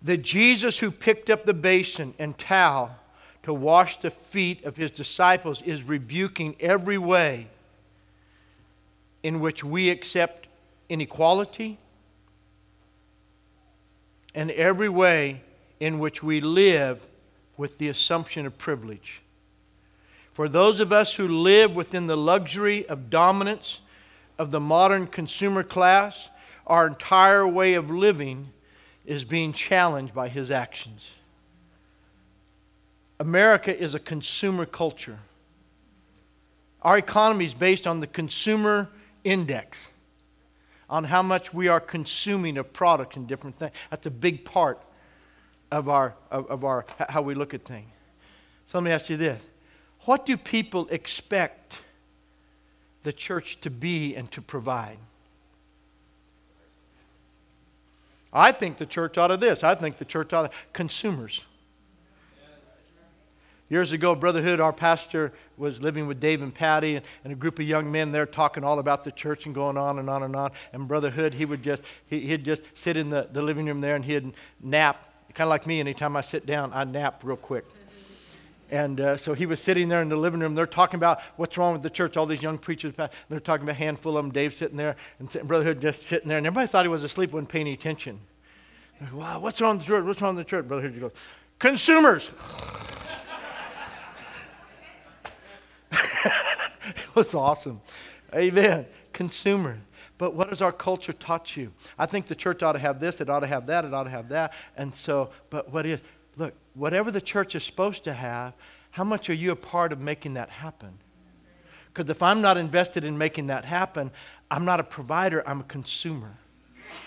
[0.00, 2.96] The Jesus who picked up the basin and towel
[3.42, 7.48] to wash the feet of his disciples is rebuking every way
[9.22, 10.46] in which we accept
[10.88, 11.78] inequality
[14.34, 15.42] and every way
[15.80, 17.00] in which we live
[17.56, 19.20] with the assumption of privilege.
[20.32, 23.80] For those of us who live within the luxury of dominance
[24.38, 26.30] of the modern consumer class,
[26.66, 28.48] our entire way of living
[29.04, 31.10] is being challenged by his actions.
[33.20, 35.18] America is a consumer culture.
[36.80, 38.88] Our economy is based on the consumer
[39.22, 39.88] index
[40.92, 43.72] on how much we are consuming of product and different things.
[43.90, 44.78] That's a big part
[45.70, 47.88] of, our, of, of our, how we look at things.
[48.70, 49.40] So let me ask you this
[50.02, 51.78] What do people expect
[53.04, 54.98] the church to be and to provide?
[58.30, 59.64] I think the church ought to this.
[59.64, 61.46] I think the church ought to consumers.
[63.72, 67.58] Years ago, Brotherhood, our pastor was living with Dave and Patty and, and, a group
[67.58, 70.36] of young men there talking all about the church and going on and on and
[70.36, 70.50] on.
[70.74, 73.96] And Brotherhood, he would just, he, he'd just sit in the, the living room there
[73.96, 75.80] and he'd nap, kind of like me.
[75.80, 77.64] Anytime I sit down, I nap real quick.
[78.70, 80.52] And uh, so he was sitting there in the living room.
[80.52, 82.18] They're talking about what's wrong with the church.
[82.18, 82.92] All these young preachers,
[83.30, 84.32] they're talking about a handful of them.
[84.32, 86.36] Dave sitting there, and Brotherhood just sitting there.
[86.36, 88.20] And everybody thought he was asleep, wasn't paying any attention.
[89.00, 90.04] Like, wow, what's wrong with the church?
[90.04, 90.68] What's wrong with the church?
[90.68, 91.12] Brotherhood goes,
[91.58, 92.28] consumers.
[96.86, 97.80] it was awesome.
[98.34, 98.86] Amen.
[99.12, 99.78] Consumer.
[100.18, 101.72] But what has our culture taught you?
[101.98, 104.04] I think the church ought to have this, it ought to have that, it ought
[104.04, 104.52] to have that.
[104.76, 106.00] And so, but what is,
[106.36, 108.54] look, whatever the church is supposed to have,
[108.90, 110.98] how much are you a part of making that happen?
[111.92, 114.10] Because if I'm not invested in making that happen,
[114.50, 116.36] I'm not a provider, I'm a consumer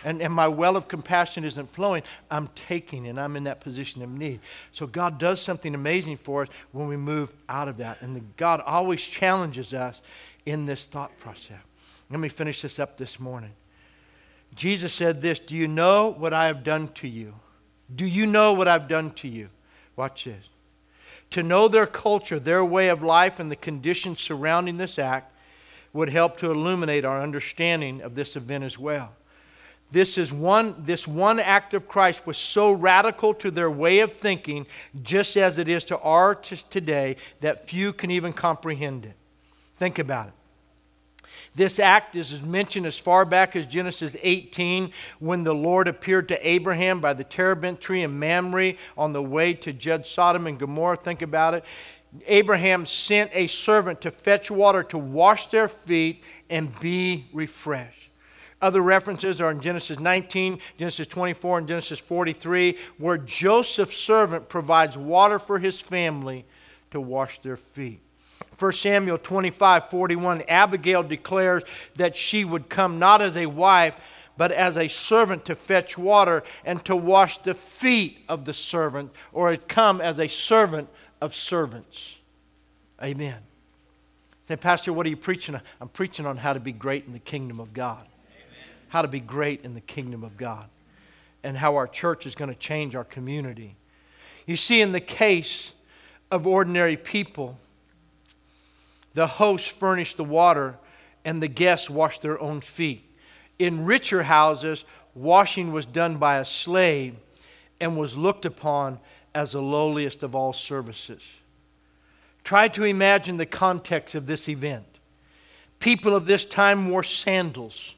[0.03, 4.01] and, and my well of compassion isn't flowing, I'm taking and I'm in that position
[4.01, 4.39] of need.
[4.71, 8.01] So God does something amazing for us when we move out of that.
[8.01, 10.01] And the, God always challenges us
[10.45, 11.59] in this thought process.
[12.09, 13.51] Let me finish this up this morning.
[14.55, 17.33] Jesus said this Do you know what I have done to you?
[17.93, 19.49] Do you know what I've done to you?
[19.95, 20.45] Watch this.
[21.31, 25.33] To know their culture, their way of life, and the conditions surrounding this act
[25.93, 29.13] would help to illuminate our understanding of this event as well.
[29.91, 34.13] This is one this one act of Christ was so radical to their way of
[34.13, 34.65] thinking
[35.03, 39.15] just as it is to our today that few can even comprehend it.
[39.77, 40.33] Think about it.
[41.55, 46.47] This act is mentioned as far back as Genesis 18 when the Lord appeared to
[46.47, 50.97] Abraham by the terebinth tree in Mamre on the way to judge Sodom and Gomorrah.
[50.97, 51.63] Think about it.
[52.27, 58.04] Abraham sent a servant to fetch water to wash their feet and be refreshed.
[58.61, 64.97] Other references are in Genesis 19, Genesis 24, and Genesis 43, where Joseph's servant provides
[64.97, 66.45] water for his family
[66.91, 67.99] to wash their feet.
[68.57, 71.63] 1 Samuel 25, 41, Abigail declares
[71.95, 73.95] that she would come not as a wife,
[74.37, 79.11] but as a servant to fetch water and to wash the feet of the servant,
[79.33, 80.87] or come as a servant
[81.19, 82.15] of servants.
[83.03, 83.39] Amen.
[84.47, 85.55] Say, Pastor, what are you preaching?
[85.55, 85.61] On?
[85.81, 88.07] I'm preaching on how to be great in the kingdom of God
[88.89, 90.67] how to be great in the kingdom of God
[91.43, 93.75] and how our church is going to change our community.
[94.45, 95.73] You see, in the case
[96.31, 97.57] of ordinary people,
[99.13, 100.77] the host furnished the water
[101.23, 103.03] and the guests washed their own feet.
[103.57, 107.15] In richer houses, washing was done by a slave
[107.79, 108.99] and was looked upon
[109.33, 111.21] as the lowliest of all services.
[112.43, 114.85] Try to imagine the context of this event.
[115.79, 117.95] People of this time wore sandals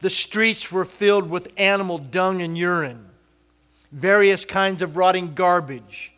[0.00, 3.06] the streets were filled with animal dung and urine,
[3.92, 6.12] various kinds of rotting garbage,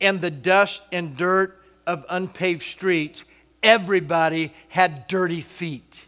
[0.00, 3.24] and the dust and dirt of unpaved streets.
[3.62, 6.00] Everybody had dirty feet.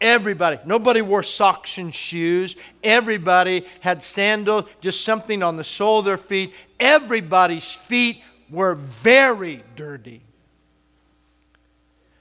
[0.00, 0.58] Everybody.
[0.64, 2.56] Nobody wore socks and shoes.
[2.82, 6.54] Everybody had sandals, just something on the sole of their feet.
[6.78, 10.22] Everybody's feet were very dirty.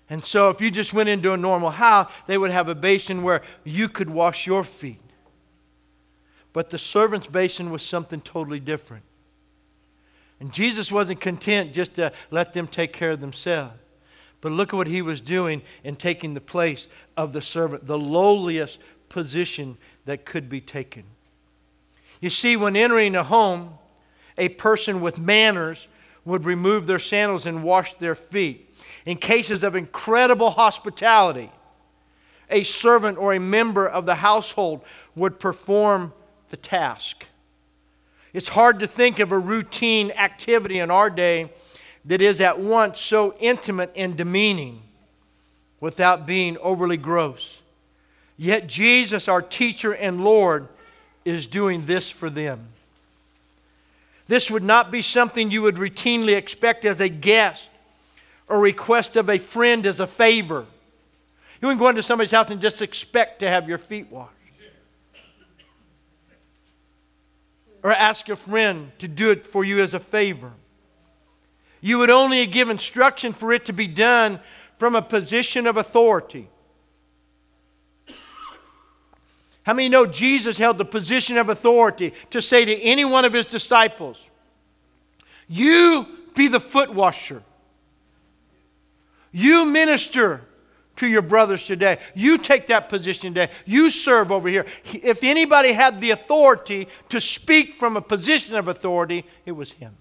[0.10, 3.22] And so, if you just went into a normal house, they would have a basin
[3.22, 5.02] where you could wash your feet.
[6.52, 9.04] But the servant's basin was something totally different.
[10.40, 13.74] And Jesus wasn't content just to let them take care of themselves.
[14.42, 16.88] But look at what he was doing in taking the place
[17.18, 18.80] of the servant, the lowliest
[19.10, 21.04] position that could be taken.
[22.22, 23.78] You see, when entering a home,
[24.38, 25.88] a person with manners
[26.26, 28.69] would remove their sandals and wash their feet.
[29.06, 31.52] In cases of incredible hospitality,
[32.50, 34.82] a servant or a member of the household
[35.16, 36.14] would perform
[36.50, 37.26] the task.
[38.34, 41.52] It's hard to think of a routine activity in our day
[42.06, 44.82] that is at once so intimate and demeaning
[45.80, 47.60] without being overly gross.
[48.38, 50.68] Yet Jesus, our teacher and Lord,
[51.26, 52.70] is doing this for them.
[54.28, 57.68] This would not be something you would routinely expect as a guest
[58.50, 60.66] or request of a friend as a favor.
[61.62, 64.34] You wouldn't go into somebody's house and just expect to have your feet washed.
[67.84, 70.52] Or ask a friend to do it for you as a favor.
[71.80, 74.42] You would only give instruction for it to be done
[74.78, 76.50] from a position of authority.
[79.64, 83.34] How many know Jesus held the position of authority to say to any one of
[83.34, 84.20] his disciples,
[85.48, 87.44] You be the foot washer.
[89.32, 90.42] You minister
[90.98, 91.98] to your brothers today.
[92.14, 93.52] You take that position today.
[93.66, 94.66] You serve over here.
[94.86, 99.96] If anybody had the authority to speak from a position of authority, it was him.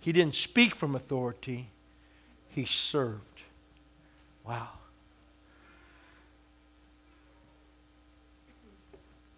[0.00, 1.68] He didn't speak from authority,
[2.48, 3.20] he served.
[4.44, 4.68] Wow.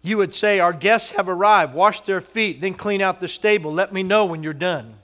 [0.01, 1.75] You would say, Our guests have arrived.
[1.75, 3.71] Wash their feet, then clean out the stable.
[3.71, 4.95] Let me know when you're done.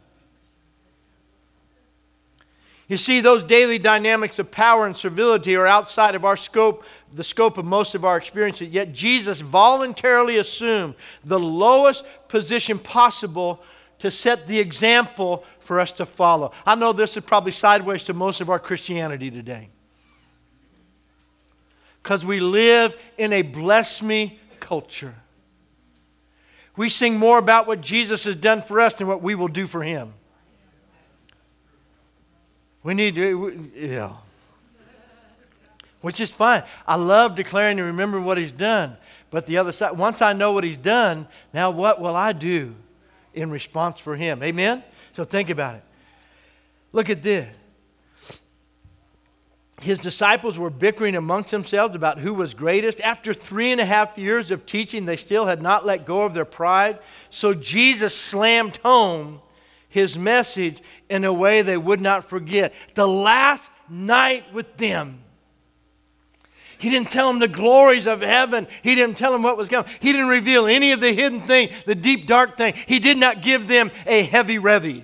[2.91, 6.83] You see, those daily dynamics of power and servility are outside of our scope,
[7.13, 8.67] the scope of most of our experiences.
[8.67, 13.63] Yet Jesus voluntarily assumed the lowest position possible
[13.99, 16.51] to set the example for us to follow.
[16.65, 19.69] I know this is probably sideways to most of our Christianity today.
[22.03, 25.15] Because we live in a bless me culture.
[26.75, 29.65] We sing more about what Jesus has done for us than what we will do
[29.65, 30.13] for him.
[32.83, 34.13] We need to, yeah.
[36.01, 36.63] Which is fine.
[36.87, 38.97] I love declaring and remembering what he's done.
[39.29, 42.75] But the other side, once I know what he's done, now what will I do
[43.33, 44.41] in response for him?
[44.43, 44.83] Amen?
[45.15, 45.83] So think about it.
[46.91, 47.47] Look at this.
[49.79, 53.01] His disciples were bickering amongst themselves about who was greatest.
[53.01, 56.35] After three and a half years of teaching, they still had not let go of
[56.35, 56.99] their pride.
[57.31, 59.41] So Jesus slammed home
[59.89, 60.81] his message
[61.11, 62.73] in a way they would not forget.
[62.95, 65.19] The last night with them.
[66.79, 68.67] He didn't tell them the glories of heaven.
[68.81, 69.91] He didn't tell them what was coming.
[69.99, 72.73] He didn't reveal any of the hidden thing, the deep, dark thing.
[72.87, 75.03] He did not give them a heavy revy.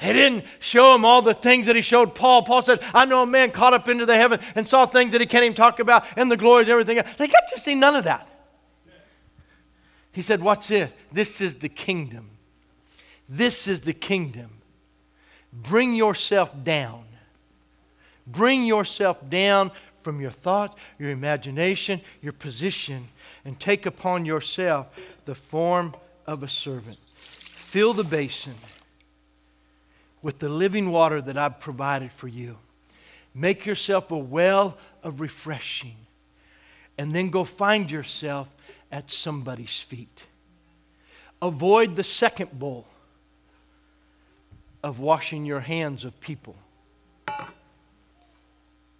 [0.00, 2.42] He didn't show them all the things that he showed Paul.
[2.42, 5.20] Paul said, I know a man caught up into the heaven and saw things that
[5.20, 6.98] he can't even talk about and the glory and everything.
[6.98, 7.14] else.
[7.16, 8.28] They got to see none of that.
[10.10, 10.90] He said, What's this?
[11.12, 12.33] This is the kingdom.
[13.28, 14.50] This is the kingdom.
[15.52, 17.04] Bring yourself down.
[18.26, 19.70] Bring yourself down
[20.02, 23.08] from your thoughts, your imagination, your position,
[23.44, 24.86] and take upon yourself
[25.24, 25.94] the form
[26.26, 26.98] of a servant.
[27.06, 28.54] Fill the basin
[30.22, 32.56] with the living water that I've provided for you.
[33.34, 35.96] Make yourself a well of refreshing.
[36.96, 38.48] And then go find yourself
[38.92, 40.22] at somebody's feet.
[41.42, 42.86] Avoid the second bowl
[44.84, 46.54] of washing your hands of people.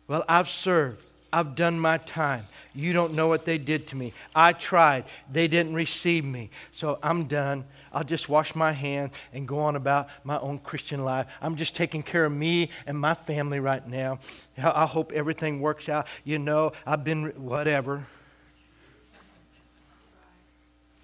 [0.08, 1.04] Well, I've served.
[1.30, 2.44] I've done my time.
[2.74, 4.14] You don't know what they did to me.
[4.34, 5.04] I tried.
[5.30, 6.50] They didn't receive me.
[6.72, 7.64] So I'm done.
[7.92, 11.26] I'll just wash my hands and go on about my own Christian life.
[11.42, 14.20] I'm just taking care of me and my family right now.
[14.56, 16.06] I hope everything works out.
[16.24, 18.06] You know, I've been whatever.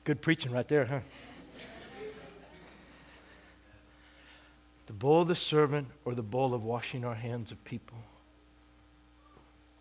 [0.05, 1.01] Good preaching right there, huh?
[4.91, 7.97] The bowl of the servant or the bowl of washing our hands of people.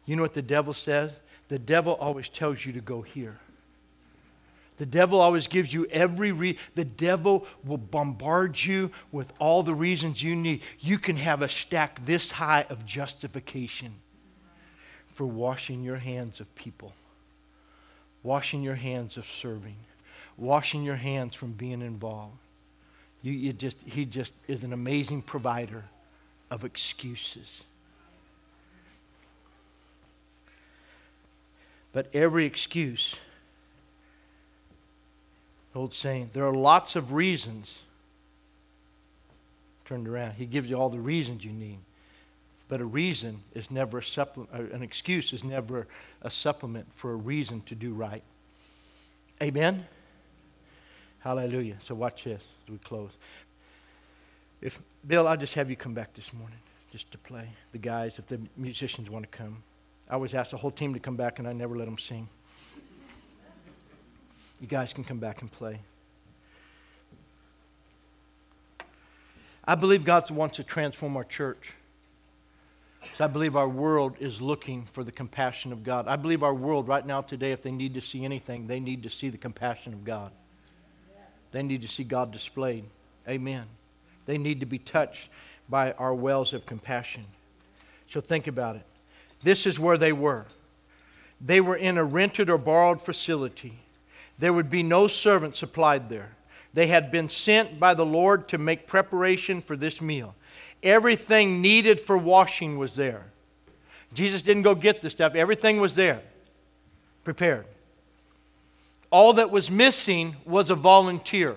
[0.06, 1.10] You know what the devil says?
[1.48, 3.40] The devil always tells you to go here.
[4.78, 10.22] The devil always gives you every the devil will bombard you with all the reasons
[10.22, 10.62] you need.
[10.78, 13.96] You can have a stack this high of justification
[15.08, 16.94] for washing your hands of people.
[18.22, 19.78] Washing your hands of serving
[20.38, 22.38] washing your hands from being involved.
[23.22, 25.84] You, you just, he just is an amazing provider
[26.50, 27.64] of excuses.
[31.92, 33.16] But every excuse,
[35.76, 37.80] old saying, there are lots of reasons.
[39.86, 40.34] Turned around.
[40.34, 41.80] He gives you all the reasons you need.
[42.68, 45.88] But a reason is never a supplement, uh, an excuse is never
[46.22, 48.22] a supplement for a reason to do right.
[49.42, 49.88] Amen?
[51.20, 51.78] Hallelujah.
[51.84, 53.12] So watch this we close.
[54.62, 56.60] If Bill, I'll just have you come back this morning
[56.92, 57.50] just to play.
[57.72, 59.64] The guys, if the musicians want to come.
[60.10, 62.28] I always ask the whole team to come back and I never let them sing.
[64.60, 65.80] You guys can come back and play.
[69.64, 71.74] I believe God wants to transform our church.
[73.18, 76.08] So I believe our world is looking for the compassion of God.
[76.08, 79.04] I believe our world right now today, if they need to see anything, they need
[79.04, 80.32] to see the compassion of God.
[81.52, 82.86] They need to see God displayed.
[83.28, 83.66] Amen.
[84.26, 85.30] They need to be touched
[85.68, 87.24] by our wells of compassion.
[88.10, 88.86] So think about it.
[89.42, 90.46] This is where they were.
[91.42, 93.80] They were in a rented or borrowed facility.
[94.40, 96.32] There would be no servant supplied there.
[96.74, 100.36] They had been sent by the Lord to make preparation for this meal.
[100.84, 103.26] Everything needed for washing was there.
[104.14, 106.22] Jesus didn't go get the stuff, everything was there,
[107.24, 107.66] prepared.
[109.12, 111.56] All that was missing was a volunteer.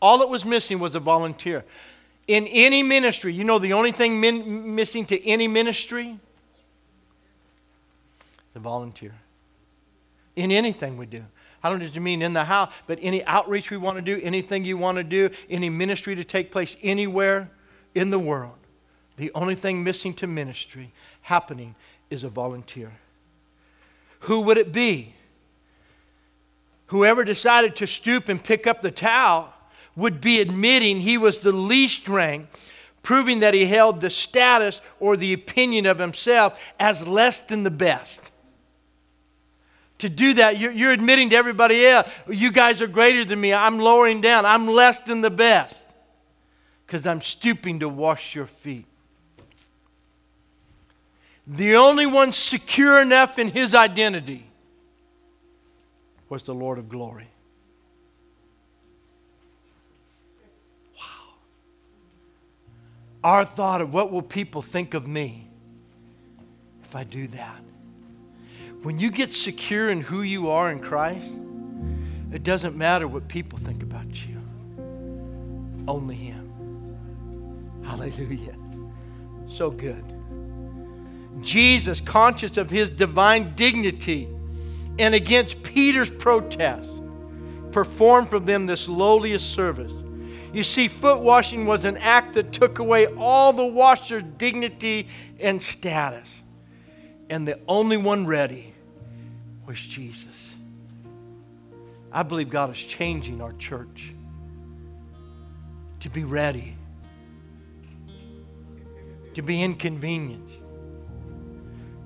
[0.00, 1.64] All that was missing was a volunteer.
[2.26, 6.18] In any ministry, you know the only thing min- missing to any ministry?
[8.52, 9.14] The volunteer.
[10.34, 11.24] In anything we do.
[11.62, 14.64] I don't just mean in the house, but any outreach we want to do, anything
[14.64, 17.50] you want to do, any ministry to take place anywhere
[17.94, 18.54] in the world.
[19.16, 21.74] The only thing missing to ministry happening
[22.10, 22.92] is a volunteer.
[24.20, 25.15] Who would it be?
[26.86, 29.52] Whoever decided to stoop and pick up the towel
[29.96, 32.46] would be admitting he was the least rank,
[33.02, 37.70] proving that he held the status or the opinion of himself as less than the
[37.70, 38.20] best.
[40.00, 43.54] To do that, you're, admitting to everybody else, you guys are greater than me.
[43.54, 44.44] I'm lowering down.
[44.44, 45.74] I'm less than the best
[46.86, 48.84] because I'm stooping to wash your feet.
[51.46, 54.46] The only one secure enough in his identity
[56.28, 57.28] was the Lord of glory.
[60.96, 61.34] Wow.
[63.22, 65.48] our thought of what will people think of me
[66.84, 67.60] if I do that.
[68.82, 71.30] When you get secure in who you are in Christ,
[72.32, 74.40] it doesn't matter what people think about you.
[75.88, 77.82] Only Him.
[77.84, 78.54] Hallelujah.
[79.48, 80.04] So good.
[81.40, 84.28] Jesus, conscious of his divine dignity
[84.98, 86.90] and against Peter's protest,
[87.72, 89.92] performed for them this lowliest service
[90.56, 95.06] you see, foot washing was an act that took away all the washer's dignity
[95.38, 96.26] and status.
[97.28, 98.72] And the only one ready
[99.66, 100.24] was Jesus.
[102.10, 104.14] I believe God is changing our church
[106.00, 106.74] to be ready,
[109.34, 110.64] to be inconvenienced,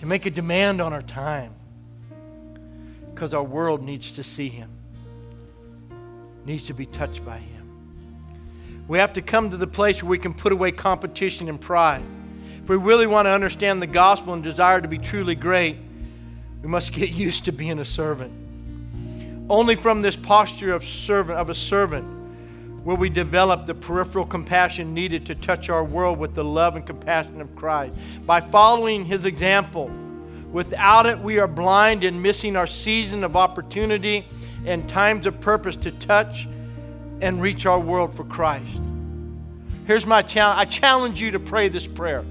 [0.01, 1.55] to make a demand on our time
[3.21, 4.71] because our world needs to see Him,
[6.47, 8.87] needs to be touched by Him.
[8.89, 12.03] We have to come to the place where we can put away competition and pride.
[12.63, 15.77] If we really want to understand the gospel and desire to be truly great,
[16.63, 18.33] we must get used to being a servant.
[19.51, 22.07] Only from this posture of servant of a servant
[22.87, 26.87] will we develop the peripheral compassion needed to touch our world with the love and
[26.87, 27.93] compassion of Christ.
[28.25, 29.91] By following his example,
[30.53, 34.27] without it we are blind and missing our season of opportunity
[34.67, 36.49] and times of purpose to touch
[37.21, 38.81] and reach our world for Christ.
[39.87, 42.25] Here's my challenge I challenge you to pray this prayer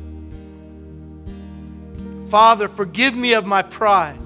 [2.29, 4.19] Father, forgive me of my pride.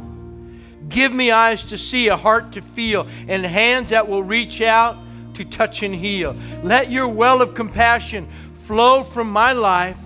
[0.89, 4.97] Give me eyes to see, a heart to feel, and hands that will reach out
[5.35, 6.35] to touch and heal.
[6.61, 8.27] Let your well of compassion
[8.65, 9.97] flow from my life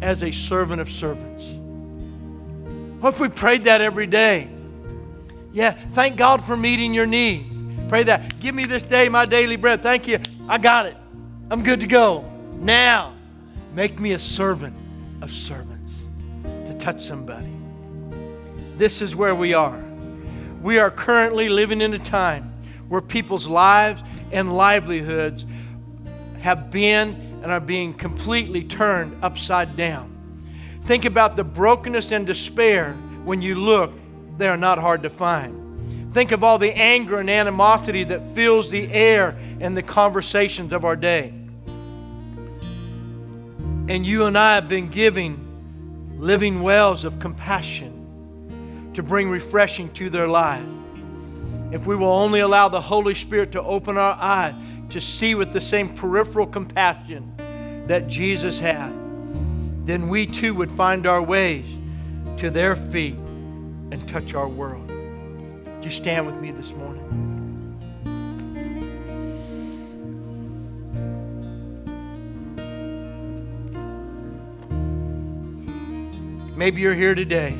[0.00, 1.44] as a servant of servants.
[3.02, 4.48] What if we prayed that every day?
[5.52, 7.52] Yeah, thank God for meeting your needs.
[7.88, 8.38] Pray that.
[8.38, 9.82] Give me this day my daily bread.
[9.82, 10.20] Thank you.
[10.48, 10.96] I got it.
[11.50, 12.24] I'm good to go.
[12.60, 13.12] Now,
[13.74, 14.76] make me a servant
[15.20, 15.92] of servants
[16.44, 17.52] to touch somebody.
[18.78, 19.82] This is where we are.
[20.62, 22.54] We are currently living in a time
[22.88, 24.00] where people's lives
[24.30, 25.44] and livelihoods
[26.40, 30.11] have been and are being completely turned upside down.
[30.84, 33.92] Think about the brokenness and despair when you look,
[34.36, 36.12] they are not hard to find.
[36.12, 40.84] Think of all the anger and animosity that fills the air and the conversations of
[40.84, 41.32] our day.
[43.88, 45.38] And you and I have been giving
[46.16, 50.64] living wells of compassion to bring refreshing to their life.
[51.72, 54.54] If we will only allow the Holy Spirit to open our eyes
[54.90, 57.32] to see with the same peripheral compassion
[57.86, 58.92] that Jesus had,
[59.84, 61.66] then we too would find our ways
[62.38, 64.88] to their feet and touch our world.
[64.88, 67.02] Would you stand with me this morning?
[76.56, 77.56] Maybe you're here today.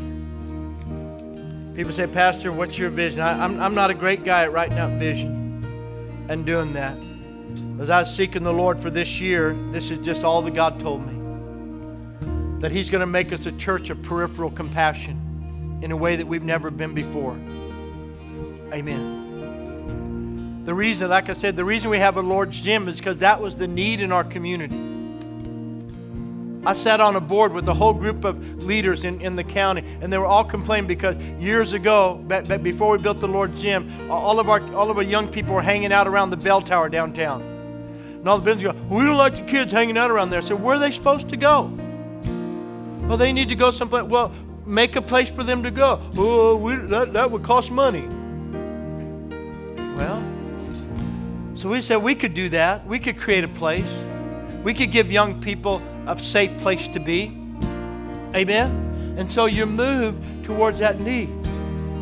[1.74, 3.20] People say, Pastor, what's your vision?
[3.20, 5.64] I, am I'm, I'm not a great guy at writing out vision
[6.28, 6.96] and doing that.
[7.80, 10.78] As I was seeking the Lord for this year, this is just all that God
[10.78, 11.21] told me.
[12.62, 16.26] That He's going to make us a church of peripheral compassion in a way that
[16.26, 17.34] we've never been before.
[18.72, 20.62] Amen.
[20.64, 23.42] The reason, like I said, the reason we have a Lord's Gym is because that
[23.42, 24.76] was the need in our community.
[26.64, 29.84] I sat on a board with a whole group of leaders in, in the county,
[30.00, 34.08] and they were all complaining because years ago, back, before we built the Lord's Gym,
[34.08, 36.88] all of, our, all of our young people were hanging out around the bell tower
[36.88, 37.42] downtown.
[37.42, 40.40] And all the businesses go, We don't like the kids hanging out around there.
[40.42, 41.76] Said, Where are they supposed to go?
[43.12, 44.04] Well, they need to go someplace.
[44.04, 44.32] Well,
[44.64, 46.00] make a place for them to go.
[46.16, 48.06] Oh, we, that, that would cost money.
[49.98, 50.22] Well,
[51.54, 52.86] so we said we could do that.
[52.86, 53.84] We could create a place.
[54.64, 57.36] We could give young people a safe place to be.
[58.34, 59.14] Amen?
[59.18, 61.28] And so you move towards that need.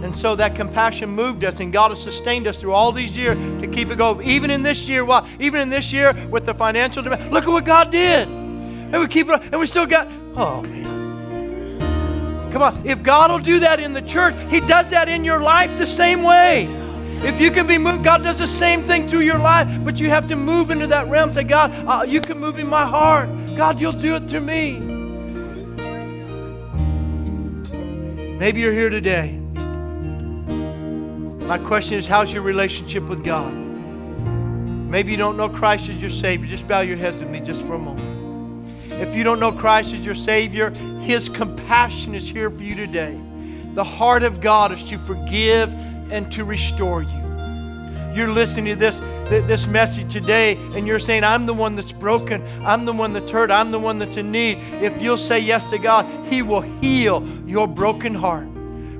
[0.05, 3.37] And so that compassion moved us, and God has sustained us through all these years
[3.61, 4.25] to keep it going.
[4.29, 7.51] Even in this year, well, even in this year with the financial demand, look at
[7.51, 8.29] what God did.
[8.29, 10.07] And we keep it, and we still got,
[10.37, 11.00] oh man.
[12.53, 15.39] Come on, if God will do that in the church, He does that in your
[15.39, 16.69] life the same way.
[17.23, 20.09] If you can be moved, God does the same thing through your life, but you
[20.09, 21.35] have to move into that realm.
[21.35, 23.29] Say, God, uh, you can move in my heart.
[23.57, 24.81] God, you'll do it through me.
[28.39, 29.39] Maybe you're here today.
[31.47, 33.53] My question is, how's your relationship with God?
[33.53, 36.49] Maybe you don't know Christ as your Savior.
[36.49, 38.93] Just bow your heads with me just for a moment.
[38.93, 40.73] If you don't know Christ as your Savior,
[41.11, 43.21] His compassion is here for you today.
[43.75, 45.69] The heart of God is to forgive
[46.13, 48.15] and to restore you.
[48.15, 48.95] You're listening to this
[49.29, 53.29] this message today and you're saying, I'm the one that's broken, I'm the one that's
[53.29, 56.61] hurt, I'm the one that's in need, if you'll say yes to God, He will
[56.61, 58.47] heal your broken heart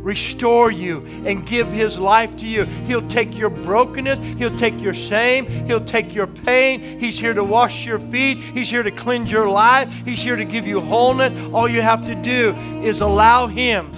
[0.03, 2.65] restore you and give his life to you.
[2.65, 6.81] He'll take your brokenness, he'll take your shame, he'll take your pain.
[7.01, 10.45] He's here to wash your feet, he's here to cleanse your life, he's here to
[10.45, 11.33] give you wholeness.
[11.53, 13.91] All you have to do is allow him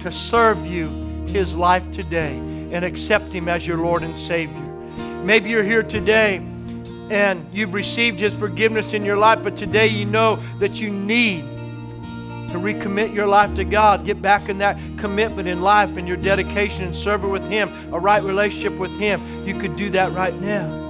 [0.00, 0.88] to serve you
[1.28, 2.36] his life today
[2.72, 4.66] and accept him as your Lord and Savior.
[5.24, 6.36] Maybe you're here today
[7.10, 11.44] and you've received His forgiveness in your life, but today you know that you need
[12.50, 14.04] to recommit your life to God.
[14.04, 17.98] Get back in that commitment in life and your dedication and serve with Him, a
[17.98, 19.46] right relationship with Him.
[19.46, 20.80] You could do that right now.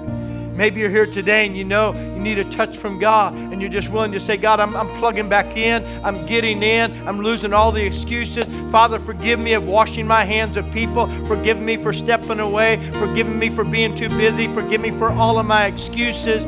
[0.54, 3.70] Maybe you're here today and you know you need a touch from God and you're
[3.70, 5.82] just willing to say, God, I'm, I'm plugging back in.
[6.04, 7.08] I'm getting in.
[7.08, 8.44] I'm losing all the excuses.
[8.70, 11.06] Father, forgive me of washing my hands of people.
[11.26, 12.76] Forgive me for stepping away.
[12.92, 14.48] Forgive me for being too busy.
[14.48, 16.42] Forgive me for all of my excuses.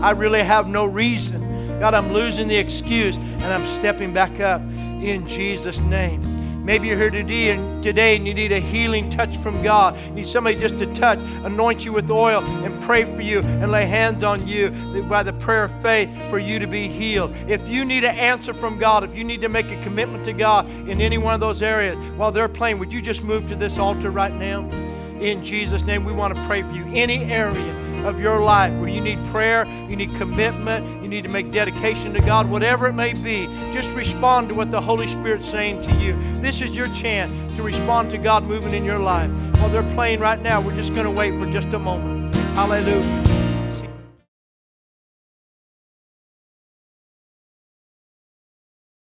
[0.00, 1.47] I really have no reason.
[1.80, 6.64] God, I'm losing the excuse and I'm stepping back up in Jesus' name.
[6.64, 9.98] Maybe you're here today and today and you need a healing touch from God.
[10.06, 13.70] You need somebody just to touch, anoint you with oil, and pray for you and
[13.70, 14.70] lay hands on you
[15.08, 17.34] by the prayer of faith for you to be healed.
[17.46, 20.34] If you need an answer from God, if you need to make a commitment to
[20.34, 23.56] God in any one of those areas while they're playing, would you just move to
[23.56, 24.68] this altar right now?
[25.20, 26.84] In Jesus' name, we want to pray for you.
[26.92, 31.32] Any area of your life where you need prayer, you need commitment, you need to
[31.32, 35.48] make dedication to God, whatever it may be, just respond to what the Holy Spirit's
[35.48, 36.16] saying to you.
[36.40, 39.30] This is your chance to respond to God moving in your life.
[39.60, 42.34] While they're playing right now, we're just going to wait for just a moment.
[42.54, 43.37] Hallelujah.